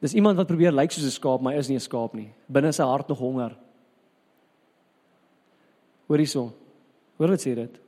[0.00, 2.32] Dis iemand wat probeer lyk soos 'n skaap, maar is nie 'n skaap nie.
[2.46, 3.56] Binne sy hart nog honger.
[6.06, 6.52] Hoor hierso.
[7.16, 7.85] Hoor wat sê dit?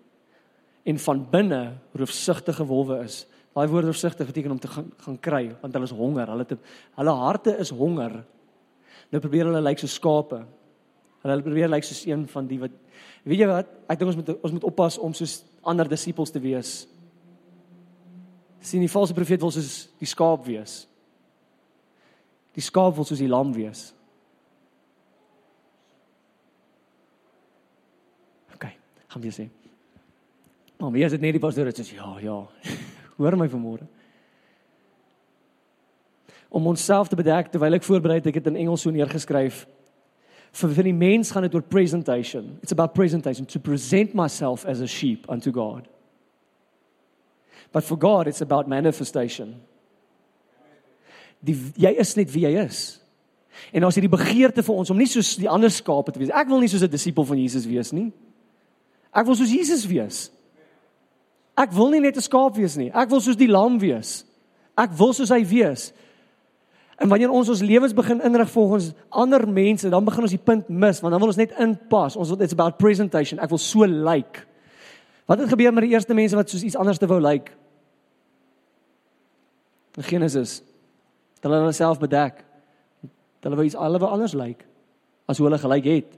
[0.88, 3.22] En van binne roofsigtige wolwe is.
[3.52, 6.30] Daai woord roofsigtig beteken om te gaan gaan kry, want hulle is honger.
[6.32, 6.58] Hulle het
[7.00, 8.20] hulle harte is honger.
[9.12, 10.44] Nou probeer hulle lyk soos skape.
[11.24, 12.76] Hulle probeer lyk soos een van die wat
[13.28, 13.72] weet jy wat?
[13.90, 16.86] Ek dink ons moet ons moet oppas om soos ander disippels te wees
[18.60, 20.82] sien die valse profeet wil soos die skaap wees.
[22.56, 23.88] Die skaap wil soos die lam wees.
[28.56, 28.66] OK,
[29.14, 29.48] gaan weer sê.
[30.78, 32.38] Maar wie is dit net die pastoor het sê ja, ja.
[33.18, 33.86] Hoor my vanmôre.
[36.48, 39.64] Om onsself te bedek terwyl ek voorberei het ek dit in Engels so neergeskryf.
[40.58, 42.54] Vir vir die mens gaan dit oor presentation.
[42.62, 45.90] It's about presentation to present myself as a sheep unto God.
[47.74, 49.58] But for God it's about manifestation.
[51.42, 53.02] Die jy is net wie jy is.
[53.74, 56.32] En as hierdie begeerte vir ons om nie soos die ander skape te wees.
[56.32, 58.12] Ek wil nie soos 'n disipel van Jesus wees nie.
[59.12, 60.30] Ek wil soos Jesus wees.
[61.58, 62.90] Ek wil nie net 'n skaap wees nie.
[62.94, 64.24] Ek wil soos die lam wees.
[64.76, 65.92] Ek wil soos hy wees.
[66.98, 70.68] En wanneer ons ons lewens begin inrig volgens ander mense, dan begin ons die punt
[70.68, 72.16] mis, want dan wil ons net inpas.
[72.16, 73.38] Ons wil it's about presentation.
[73.38, 74.04] Ek wil so lyk.
[74.04, 74.46] Like.
[75.26, 77.44] Wat het gebeur met die eerste mense wat soos iets anders te wou lyk?
[77.44, 77.52] Like?
[79.96, 80.62] In Genesis.
[81.42, 82.44] Hulle hulle self bedek.
[83.42, 84.64] Hulle wou iets alwe anders lyk like,
[85.26, 86.14] as hoe hulle gelyk het.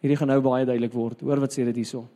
[0.00, 1.20] Hierdie gaan nou baie duidelik word.
[1.20, 2.06] Hoor wat sê dit hierso.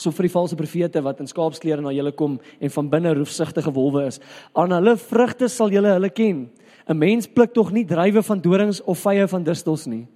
[0.00, 3.72] So vir die valse profete wat in skaapsklere na julle kom en van binne roefsigtige
[3.76, 4.20] wolwe is,
[4.56, 6.48] aan hulle vrugte sal julle hulle ken.
[6.88, 10.06] 'n Mens pluk tog nie druiwe van dorings of vye van distels nie.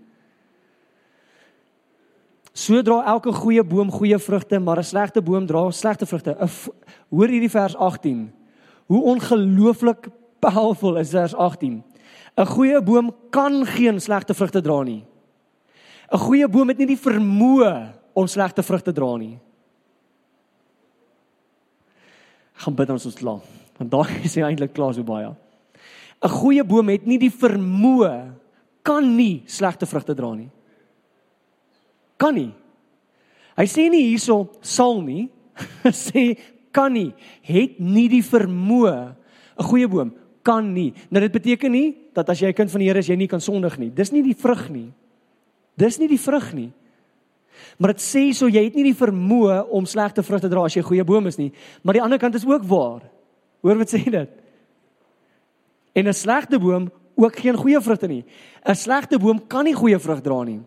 [2.54, 6.36] So dra elke goeie boom goeie vrugte, maar 'n slegte boom dra slegte vrugte.
[7.10, 8.32] Hoor hierdie vers 18.
[8.86, 10.08] Hoe ongelooflik
[10.40, 11.82] powerful is vers 18.
[12.36, 15.04] 'n Goeie boom kan geen slegte vrugte dra nie.
[16.12, 19.38] 'n Goeie boom het nie die vermoë om slegte vrugte dra nie.
[22.54, 23.40] Gaan bid ons ons klaar.
[23.78, 25.34] Want daar is hy eintlik klaar so baie.
[26.24, 28.32] 'n Goeie boom het nie die vermoë
[28.82, 30.50] kan nie slegte vrugte dra nie
[32.24, 32.52] kan nie.
[33.54, 35.28] Hy sê nie hierso sal nie.
[35.94, 36.34] Sê
[36.74, 37.12] kan nie.
[37.46, 38.96] Het nie die vermoë
[39.54, 40.10] 'n goeie boom
[40.42, 40.92] kan nie.
[41.10, 43.30] Nou dit beteken nie dat as jy 'n kind van die Here is jy nie
[43.30, 43.90] kan sondig nie.
[43.90, 44.90] Dis nie die vrug nie.
[45.76, 46.72] Dis nie die vrug nie.
[47.78, 50.80] Maar dit sê so jy het nie die vermoë om slegte vrugte dra as jy
[50.80, 51.52] 'n goeie boom is nie.
[51.82, 53.02] Maar die ander kant is ook waar.
[53.62, 54.30] Hoor wat sê dit?
[55.94, 58.24] En 'n slegte boom ook geen goeie vrugte nie.
[58.64, 60.60] 'n Slegte boom kan nie goeie vrug dra nie.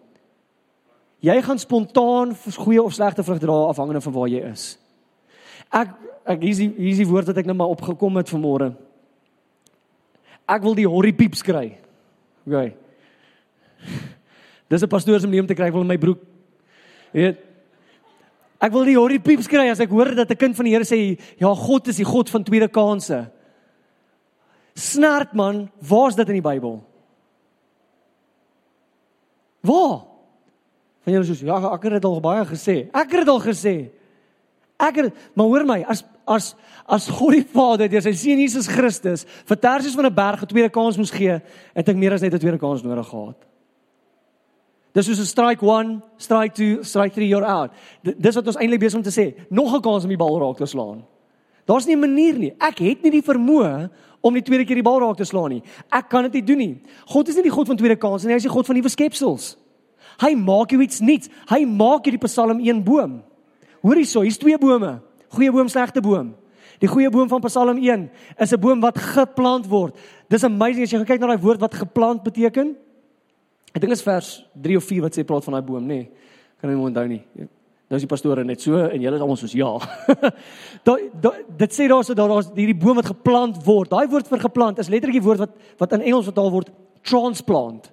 [1.19, 4.77] Jy gaan spontaan goeie of slegte vrug dra afhangende van waar jy is.
[5.71, 5.89] Ek
[6.25, 8.75] ek hier's die hier's die woord wat ek nou maar opgekom het vanmôre.
[10.47, 11.77] Ek wil die horrie pieps kry.
[12.45, 12.73] OK.
[14.69, 16.19] Dis 'n pastoor se manier om te kry, wil my broek.
[17.11, 17.43] Weet.
[18.57, 20.83] Ek wil die horrie pieps kry as ek hoor dat 'n kind van die Here
[20.83, 23.29] sê, "Ja, God is die God van tweede kansse."
[24.75, 26.83] Snert man, waar's dit in die Bybel?
[29.61, 30.05] Waar?
[31.01, 33.89] Van julle soos, "Ja, ek het dit al baie gesê." Ek het dit al gesê.
[34.77, 36.55] Ek het maar hoor my, as as
[36.87, 40.47] as God die Vader deur sy seun Jesus Christus vir Tarsus van 'n berg 'n
[40.47, 41.41] tweede kans moes gee,
[41.73, 43.37] het ek meer as net 'n tweede kans nodig gehad.
[44.97, 47.71] Dis soos 'n strike 1, strike 2, strike 3 you're out.
[48.01, 50.57] Dis wat ons eintlik besig om te sê, nog 'n kans om die bal raak
[50.57, 51.05] te slaan.
[51.65, 52.53] Daar's nie 'n manier nie.
[52.59, 53.89] Ek het nie die vermoë
[54.21, 55.63] om die tweede keer die bal raak te slaan nie.
[55.91, 56.81] Ek kan dit nie doen nie.
[57.05, 58.89] God is nie die God van tweede kansse nie, hy is die God van nuwe
[58.89, 59.55] skepsels.
[60.19, 61.29] Hy maak jou iets nuuts.
[61.47, 63.21] Hy maak hierdie Psalm 1 boom.
[63.83, 64.99] Hoor hierso, hier's twee bome.
[65.29, 66.35] Goeie boom, slegte boom.
[66.79, 69.95] Die goeie boom van Psalm 1 is 'n boom wat geplant word.
[70.29, 72.75] Dis amazing as jy kyk na daai woord wat geplant beteken.
[73.73, 76.01] Ek dink is vers 3 of 4 wat sê praat van daai boom, nê.
[76.01, 76.09] Nee,
[76.61, 77.21] kan nie onthou nie.
[77.87, 79.69] Nou is die pastore net so en julle is almal soos ja.
[80.87, 83.93] daai da, dit sê daarso daar daar's hierdie boom wat geplant word.
[83.93, 86.73] Daai woord vir geplant is letterlik die woord wat wat in Engels vertaal word
[87.07, 87.87] transplant.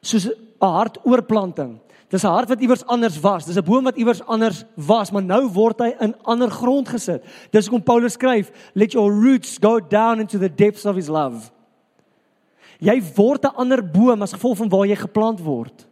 [0.00, 1.76] Soos 'n hartoorplanting.
[2.08, 3.44] Dis 'n hart wat iewers anders was.
[3.44, 7.22] Dis 'n boom wat iewers anders was, maar nou word hy in ander grond gesit.
[7.50, 11.50] Dis hoekom Paulus skryf, "Let your roots go down into the depths of his love."
[12.78, 15.86] Jy word 'n ander boom as gevolg van waar jy geplant word.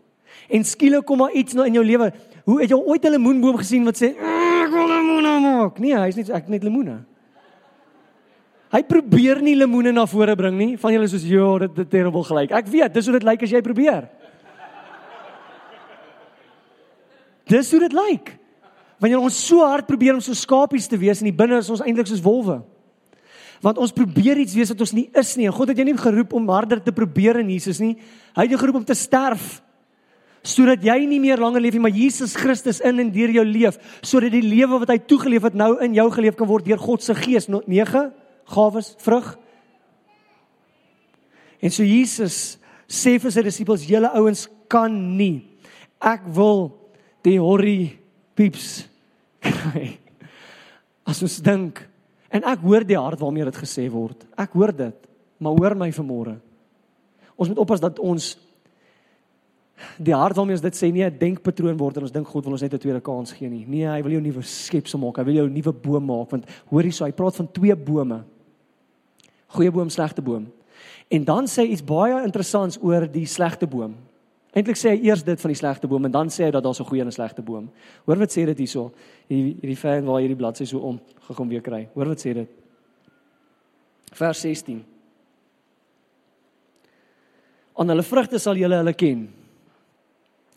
[0.48, 2.12] En skielik kom daar iets nou in jou lewe.
[2.44, 5.78] Hoe het jy ooit 'n lemoenboom gesien wat sê, "Ek wil lemoene maak"?
[5.78, 7.04] Nee, hy's net ek net lemoene.
[8.72, 10.76] Hy probeer nie lemoene na vore bring nie.
[10.76, 13.50] Van julle soos, "Ja, dit is terrible gelyk." Ek weet, dis hoe dit lyk as
[13.50, 14.08] jy probeer.
[17.46, 18.38] Dis hoe dit lyk.
[18.98, 21.80] Wanneer ons so hard probeer om so skapies te wees en die binne is ons
[21.80, 22.62] eintlik soos wolwe.
[23.64, 25.46] Want ons probeer iets wees wat ons nie is nie.
[25.48, 27.94] En God het jou nie geroep om harder te probeer in Jesus nie.
[28.36, 29.62] Hy het jou geroep om te sterf
[30.46, 33.80] sodat jy nie meer langer leef nie, maar Jesus Christus in en deur jou leef,
[34.06, 37.02] sodat die lewe wat hy toegeleef het nou in jou geleef kan word deur God
[37.02, 37.48] se Gees.
[37.50, 38.04] 9
[38.54, 39.32] gawes, vrug.
[41.58, 45.42] En so Jesus sê vir sy disippels: "Julle ouens kan nie.
[46.00, 46.68] Ek wil
[47.26, 47.98] die horrie
[48.36, 48.86] pieps
[49.42, 49.96] kry.
[51.06, 51.82] As ons dink
[52.30, 54.26] en ek hoor die hart waarmee dit gesê word.
[54.36, 55.08] Ek hoor dit,
[55.38, 56.36] maar hoor my vanmôre.
[57.36, 58.34] Ons moet oppas dat ons
[60.00, 62.52] die hart waarmee ons dit sê nie 'n denkpatroon word en ons dink God wil
[62.52, 63.64] ons net 'n tweede kans gee nie.
[63.66, 65.18] Nee, hy wil jou nuwe skepsel maak.
[65.18, 68.24] Hy wil jou 'n nuwe boom maak want hoor hierso, hy praat van twee bome.
[69.48, 70.52] Goeie boom, slegte boom.
[71.08, 73.94] En dan sê hy iets baie interessants oor die slegte boom.
[74.56, 76.74] Eintlik sê hy eers dit van die slegte boom en dan sê hy dat daar
[76.74, 77.68] so 'n goeie en 'n slegte boom.
[78.06, 78.92] Hoor wat sê dit hierso?
[79.28, 81.88] Hierdie hierdie fan waar hierdie bladsy so om gekom weer kry.
[81.94, 82.48] Hoor wat sê dit?
[84.12, 84.84] Vers 16.
[87.76, 89.28] Aan hulle vrugte sal julle hulle ken.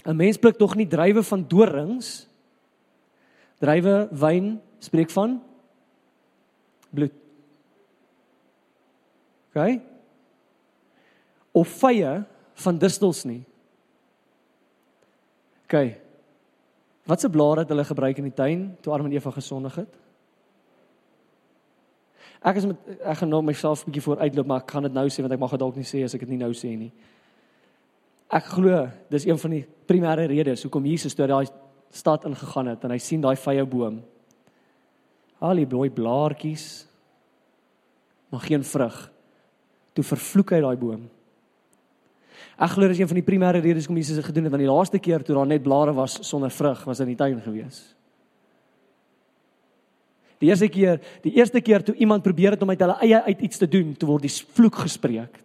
[0.06, 2.28] 'n Mens pluk tog nie druiwe van dorings.
[3.60, 5.42] Druiwe wyn spreek van
[6.90, 7.12] bloed.
[9.50, 9.82] OK?
[11.52, 13.44] Of vye van distels nie.
[15.70, 15.98] OK.
[17.06, 19.98] Wat se blare het hulle gebruik in die tuin toe Adam en Eva gesondig het?
[22.42, 25.08] Ek is met ek gaan nou myself 'n bietjie vooruitloop, maar ek gaan dit nou
[25.10, 26.92] sê want ek mag dit dalk nie sê as ek dit nie nou sê nie.
[28.32, 31.48] Ek glo dis een van die primêre redes hoekom Jesus toe daai
[31.90, 34.04] stad ingegaan het en hy sien daai vrye boom.
[35.42, 36.88] Al die mooi blaartjies
[38.30, 39.12] maar geen vrug.
[39.94, 41.10] Toe vervloek hy daai boom.
[42.60, 44.72] Ek glo dis een van die primêre redes hoekom Jesus dit gedoen het want die
[44.72, 47.96] laaste keer toe daar net blare was sonder vrug was in die tuin gewees.
[50.40, 53.42] Die eerste keer, die eerste keer toe iemand probeer het om uit hulle eie uit
[53.50, 55.40] iets te doen, toe word die vloek gespreek.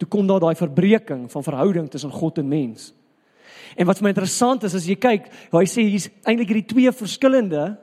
[0.00, 2.92] Toe kom daar daai verbreeking van verhouding tussen God en mens.
[3.76, 6.92] En wat vir my interessant is as jy kyk, hy sê hier's eintlik hierdie twee
[6.92, 7.76] verskillende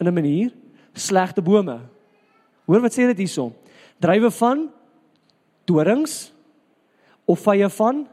[0.00, 0.50] in 'n manier
[0.94, 1.80] slegte bome.
[2.66, 3.52] Hoor wat sê dit hierson?
[4.00, 4.68] Drywe van
[5.64, 6.32] dorings
[7.26, 8.04] of vye van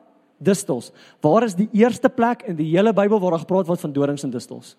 [0.43, 0.91] distels.
[1.23, 4.25] Waar is die eerste plek in die hele Bybel waar daar gepraat word van dorings
[4.25, 4.75] en distels?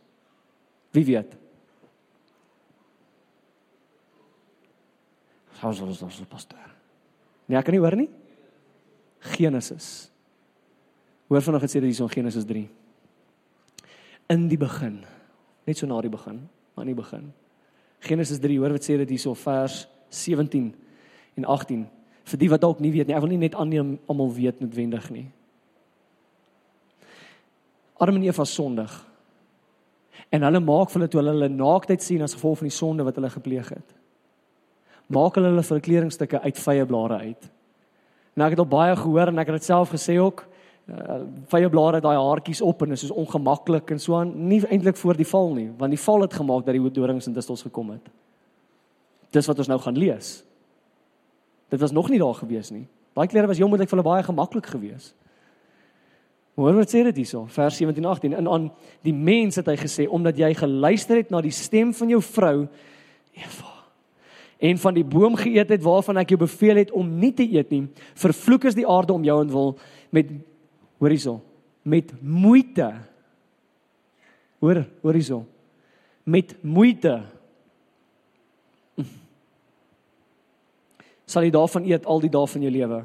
[0.94, 1.32] Wie weet?
[5.62, 6.60] Hous ons ons pastor.
[7.48, 8.10] Nee, ek kan nie hoor nie.
[9.34, 10.10] Genesis.
[11.30, 12.66] Hoor vanaand gesê dat hier is in Genesis 3.
[14.34, 15.00] In die begin.
[15.64, 16.42] Net so na die begin,
[16.74, 17.30] maar in die begin.
[18.04, 20.68] Genesis 3, hoor wat sê dit hierso vers 17
[21.40, 21.86] en 18.
[22.24, 25.10] Vir die wat dalk nie weet nie, ek wil nie net aanneem almal weet noodwendig
[25.12, 25.26] nie.
[28.00, 28.94] Adam en Eva sondig.
[30.32, 33.20] En hulle maak vir hulle toe hulle naaktheid sien as gevolg van die sonde wat
[33.20, 33.94] hulle gepleeg het.
[35.12, 37.50] Maak hulle hulle verkleringstukke uit vye blare uit.
[38.34, 40.46] Nou ek het al baie gehoor en ek het dit self gesê ook.
[40.84, 44.98] Uh, vye blare daai haartjies op en is soos ongemaklik en so aan, nie eintlik
[45.00, 47.94] voor die val nie, want die val het gemaak dat die dorings en distels gekom
[47.94, 48.10] het.
[49.32, 50.42] Dis wat ons nou gaan lees.
[51.74, 52.84] Dit was nog nie daar gewees nie.
[53.18, 55.16] Baie klere was heeltemal vir hulle baie gemaklik geweest.
[56.54, 58.34] Hoor wat sê dit hierso, vers 17 18.
[58.38, 58.66] En aan
[59.02, 62.58] die mens het hy gesê omdat jy geluister het na die stem van jou vrou
[63.34, 63.72] Eva
[64.64, 67.72] en van die boom geëet het waarvan ek jou beveel het om nie te eet
[67.74, 67.82] nie,
[68.16, 69.74] vervloek is die aarde om jou en wil
[70.14, 70.30] met
[71.02, 71.34] hoor hierso,
[71.82, 72.86] met moeite.
[74.62, 75.42] Hoor, hoor hierso.
[76.24, 77.18] Met moeite.
[81.34, 83.00] Sal jy daarvan eet al die dae van jou lewe?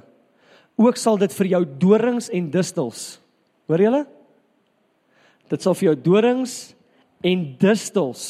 [0.79, 3.17] Ook sal dit vir jou dorings en distels
[3.69, 4.05] Hoor julle?
[5.49, 6.53] Dit sal vir jou dorings
[7.25, 8.23] en distels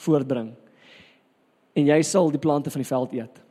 [0.00, 0.54] voortbring.
[1.76, 3.42] En jy sal die plante van die veld eet.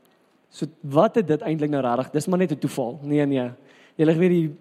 [0.50, 2.10] So wat het dit eintlik nou regtig?
[2.16, 3.00] Dis maar net 'n toeval.
[3.04, 3.52] Nee nee.
[3.96, 4.56] Julle weet die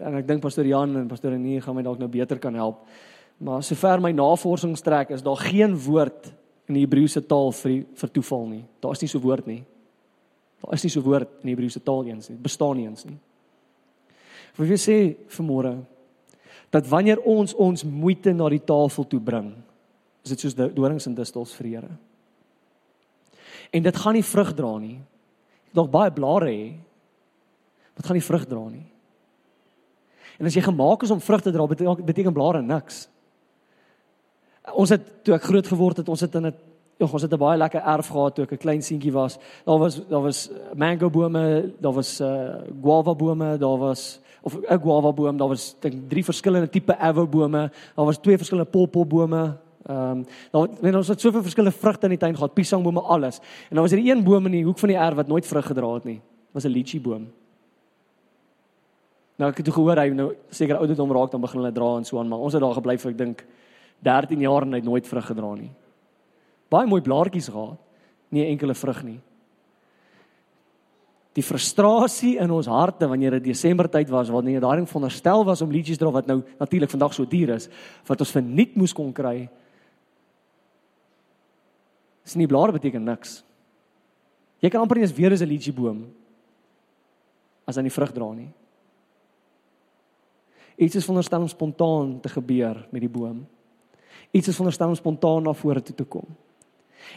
[0.00, 2.86] en ek dink pastoor Jan en pastoor Annie gaan my dalk nou beter kan help.
[3.38, 6.32] Maar sover my navorsing strek is daar geen woord
[6.70, 8.62] in die Hebreëse taal vir die, vir toeval nie.
[8.82, 9.62] Daar is nie so woord nie.
[10.62, 12.38] Daar is nie so woord in die Hebreëse taal eens nie.
[12.40, 13.18] Bestaan nie eens nie.
[14.58, 14.98] Wil jy sê
[15.34, 15.78] vanmôre
[16.70, 19.50] dat wanneer ons ons moeite na die tafel toe bring,
[20.22, 21.90] is dit soos dorings en distels vir Here.
[23.74, 24.98] En dit gaan nie vrug dra nie.
[25.74, 26.64] Nog baie blare hê.
[27.98, 28.86] Dit gaan nie vrug dra nie.
[30.40, 33.04] En as jy gemaak is om vrug te dra, beteken, blare niks.
[34.74, 36.54] Ons het toe ek groot geword het, ons het in 'n
[37.00, 39.38] Jong, ons het 'n baie lekker erf gehad toe ek 'n klein seentjie was.
[39.64, 44.80] Daar was daar was mango bome, daar was uh guava bome, daar was of 'n
[44.80, 49.06] guava boom, daar was dink drie verskillende tipe avo bome, daar was twee verskillende pawpaw
[49.06, 49.56] bome.
[49.86, 53.38] Ehm um, daar het ons het soveel verskillende vrugte in die tuin gehad, piesangbome alles.
[53.68, 55.66] En daar was er een boom in die hoek van die erf wat nooit vrug
[55.66, 56.20] gedra het nie.
[56.20, 57.32] Dit was 'n lychee boom.
[59.36, 62.18] Nou ek het gehoor hy nou seker ouderdom raak dan begin hulle dra en so
[62.18, 63.44] aan, maar ons het daar gebly vir ek dink
[64.02, 65.72] 13 jaar en hy het nooit vrug gedra nie.
[66.70, 67.78] Baie mooi blaartjies gehad,
[68.30, 69.20] nie enkele vrug nie
[71.36, 75.70] die frustrasie in ons harte wanneer dit Desember tyd was wanneer daarin veronderstel was om
[75.70, 77.68] liedjies dra wat nou natuurlik vandag so duur is
[78.08, 79.46] wat ons verniet moes kon kry.
[82.26, 83.40] Dis nie blare beteken niks.
[84.60, 86.10] Jy kan amper nie eens weer as 'n liedjie boom
[87.66, 88.50] as hy nie vrug dra nie.
[90.76, 93.46] Iets is veronderstel om spontaan te gebeur met die boom.
[94.30, 96.26] Iets is veronderstel om spontaan na vore toe te kom.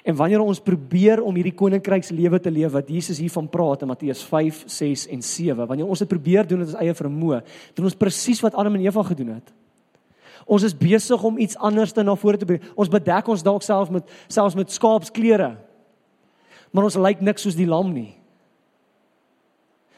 [0.03, 4.23] En wanneer ons probeer om hierdie koninkrykslewe te leef wat Jesus hiervan praat in Matteus
[4.25, 7.43] 5, 6 en 7, wanneer ons dit probeer doen met ons eie vermoë,
[7.77, 9.53] doen ons presies wat Adam en Eva gedoen het.
[10.49, 12.63] Ons is besig om iets anders te na vore te bring.
[12.75, 15.53] Ons bedek ons dalk self met selfs met skaapsklere.
[16.73, 18.11] Maar ons lyk niks soos die lam nie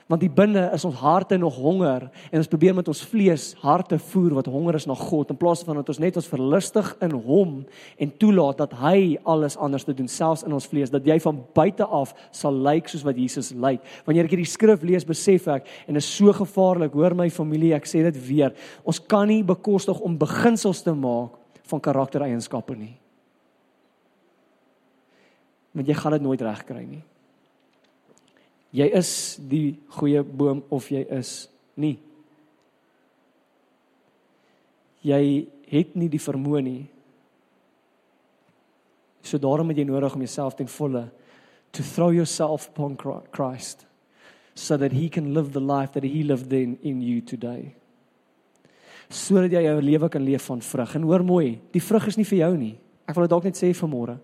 [0.06, 3.98] want die binne is ons harte nog honger en ons probeer met ons vlees harte
[4.12, 7.16] voer wat honger is na God in plaas van dat ons net ons verlustig in
[7.26, 7.56] hom
[7.98, 11.40] en toelaat dat hy alles anders te doen selfs in ons vlees dat jy van
[11.58, 13.82] buite af sal lyk soos wat Jesus lyk.
[14.06, 17.90] Wanneer ek hierdie skrif lees, besef ek en is so gevaarlik, hoor my familie, ek
[17.90, 18.54] sê dit weer.
[18.86, 21.34] Ons kan nie bekostig om beginsels te maak
[21.66, 22.94] van karaktereienskappe nie.
[25.74, 27.04] Want jy gaan dit nooit regkry nie
[28.76, 31.48] jy is die goeie boom of jy is
[31.80, 31.96] nie.
[35.06, 35.22] Jy
[35.70, 36.82] het nie die vermoë nie.
[39.26, 41.08] So daarom het jy nodig om jouself ten volle
[41.76, 42.96] to throw yourself upon
[43.36, 43.86] Christ
[44.56, 47.74] so that he can live the life that he lived in in you today.
[49.10, 50.96] Sodat jy jou lewe kan leef van vrug.
[50.96, 52.74] En hoor mooi, die vrug is nie vir jou nie.
[53.06, 54.16] Ek wil dit dalk net sê vanmôre.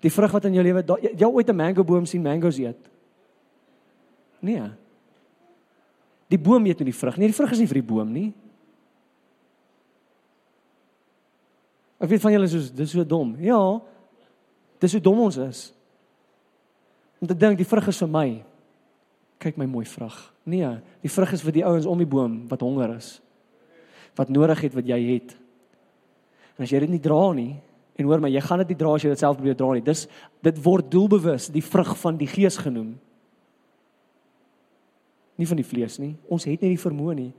[0.00, 2.88] Die vrug wat in jou lewe, jy ooit 'n mango boom sien mangoes eet?
[4.40, 4.68] Nee.
[6.30, 7.30] Die boom eet nie die vrug nie.
[7.30, 8.28] Die vrug is nie vir die boom nie.
[12.00, 13.34] Ek weet van julle is dis so dom.
[13.44, 13.58] Ja.
[14.80, 15.64] Dis hoe dom ons is.
[17.20, 18.28] Om te dink die vrug is vir my.
[19.40, 20.16] Kyk my mooi vrug.
[20.48, 20.68] Nee,
[21.04, 23.18] die vrug is vir die ouens om die boom wat honger is.
[24.16, 25.34] Wat nodig het wat jy het.
[26.56, 27.52] En as jy dit nie dra nie
[28.00, 29.84] en hoor my, jy gaan dit nie dra as jy dit self probeer dra nie.
[29.84, 30.06] Dis
[30.44, 32.94] dit word doelbewus die vrug van die gees genoem
[35.40, 36.14] nie van die vlees nie.
[36.28, 37.30] Ons het nie die vermoë nie.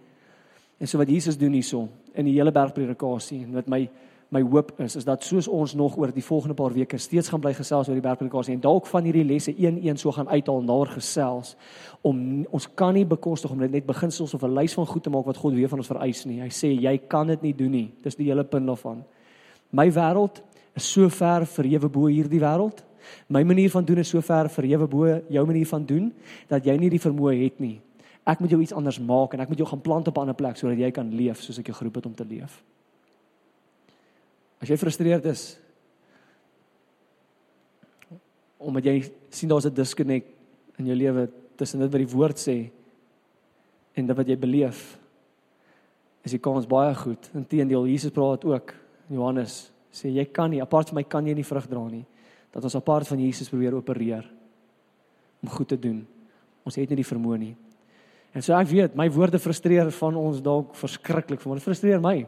[0.81, 1.87] En so wat Jesus doen hierso
[2.17, 3.85] in die hele bergpredikasie en wat my
[4.31, 7.41] my hoop is is dat soos ons nog oor die volgende paar weke steeds gaan
[7.43, 10.77] bly gesels oor die bergpredikasie en dalk van hierdie lesse een-een so gaan uithaal na
[10.93, 11.57] gesels
[12.01, 15.09] om ons kan nie bekostig om dit net beginsels of 'n lys van goed te
[15.09, 16.39] maak wat God weer van ons vereis nie.
[16.41, 17.91] Hy sê jy kan dit nie doen nie.
[18.03, 19.03] Dis die hele punt daarvan.
[19.71, 20.41] My wêreld
[20.75, 22.83] is so ver verhewe bo hierdie wêreld.
[23.27, 26.13] My manier van doen is so ver verhewe bo jou manier van doen
[26.47, 27.81] dat jy nie die vermoë het nie.
[28.31, 30.37] Ek moet jou iets anders maak en ek moet jou gaan plant op 'n ander
[30.37, 32.63] plek sodat jy kan leef soos ek jou geroep het om te leef.
[34.61, 35.57] As jy frustreerd is
[38.61, 40.27] omdat jy sien daar's 'n disconnect
[40.77, 42.69] in jou lewe tussen dit wat die woord sê
[43.93, 44.97] en dit wat jy beleef,
[46.23, 47.29] is die kans baie goed.
[47.33, 48.73] Inteendeel, Jesus praat ook
[49.09, 52.05] Johannes sê jy kan nie apart van my kan jy nie vrug dra nie.
[52.51, 54.31] Dat ons apart van Jesus probeer opereer
[55.41, 56.07] om goed te doen.
[56.63, 57.55] Ons het nie die vermoë nie.
[58.31, 62.21] En so ek weet, my woorde frustreer van ons dalk verskriklik, want dit frustreer my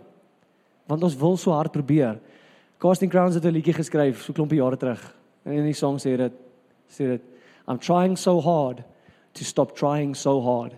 [0.89, 2.17] want ons wil so hard probeer.
[2.81, 5.15] Casting Crowns het 'n liedjie geskryf so klompie jare terug.
[5.45, 6.33] En in die song sê dit
[6.89, 7.21] sê dit
[7.67, 8.83] I'm trying so hard
[9.33, 10.73] to stop trying so hard.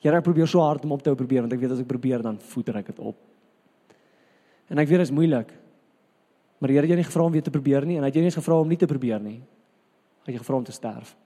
[0.00, 1.88] Here ek probeer so hard om op te hou probeer want ek weet as ek
[1.88, 3.16] probeer dan voeter ek dit op.
[4.68, 5.52] En ek weet dit is moeilik.
[6.58, 8.14] Maar die Here het jou nie gevra om weer te probeer nie en hy het
[8.14, 9.38] jou nie eens gevra om nie te probeer nie.
[9.38, 11.16] Hy het jou gevra om te sterf.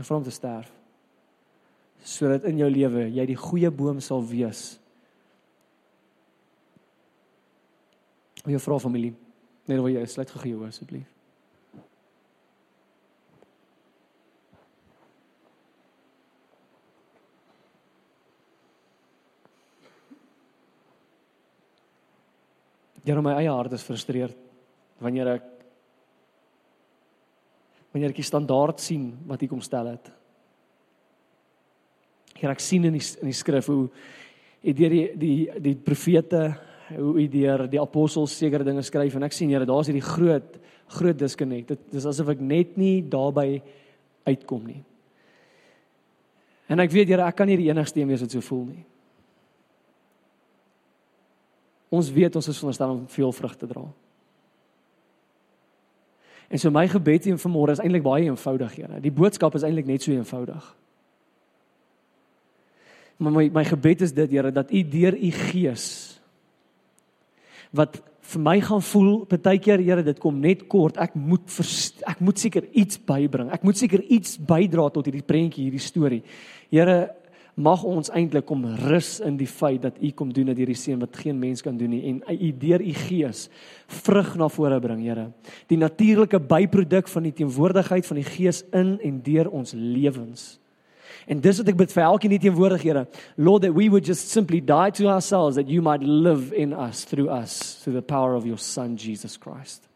[0.00, 0.68] Hy het gevra om te sterf
[2.00, 4.78] sodat in jou lewe jy die goeie boom sal wees
[8.40, 9.10] Wil jy vra familie?
[9.68, 11.04] Net wil jy sluit gegee hoor asseblief.
[23.04, 24.40] Ja, my eie hart is frustreerd
[25.04, 25.49] wanneer ek
[27.90, 30.10] wanneer ek die standaard sien wat hier kom stel het.
[32.38, 33.88] Hier ek sien in die in die skrif hoe
[34.62, 36.44] deur die die die profete
[36.96, 40.58] hoe u deur die apostels sekere dinge skryf en ek sien Here, daar's hierdie groot
[40.90, 41.68] groot disconnect.
[41.70, 43.60] Dit is asof ek net nie daarby
[44.26, 44.80] uitkom nie.
[46.70, 48.84] En ek weet Here, ek kan nie die enigste een wees wat so voel nie.
[51.90, 53.84] Ons weet ons is veronderstel om veel vrug te dra.
[56.50, 59.00] En so my gebed hier vanmôre is eintlik baie eenvoudig, Here.
[59.02, 60.64] Die boodskap is eintlik net so eenvoudig.
[63.20, 65.90] Maar my my gebed is dit, Here, dat U deur U Gees
[67.70, 71.46] wat vir my gaan voel partykeer Here dit kom net kort ek moet
[72.10, 76.22] ek moet seker iets bybring ek moet seker iets bydra tot hierdie prentjie hierdie storie
[76.70, 76.98] Here
[77.54, 81.00] mag ons eintlik kom rus in die feit dat u kom doen dat hierdie seën
[81.00, 83.48] wat geen mens kan doen nie en u deur u gees
[84.00, 85.30] vrug na vore bring Here
[85.66, 90.60] die natuurlike byproduk van die teenwoordigheid van die gees in en deur ons lewens
[91.30, 93.04] En dis wat ek bid vir elkeen hier teenwoordig, Here.
[93.36, 97.04] Lord that we would just simply die to ourselves that you might live in us
[97.04, 99.86] through us through the power of your son Jesus Christ.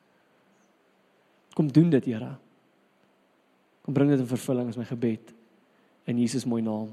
[1.55, 2.37] Kom doen dit, Here.
[3.85, 5.33] Kom bring dit in vervulling as my gebed
[6.07, 6.93] in Jesus mooi naam.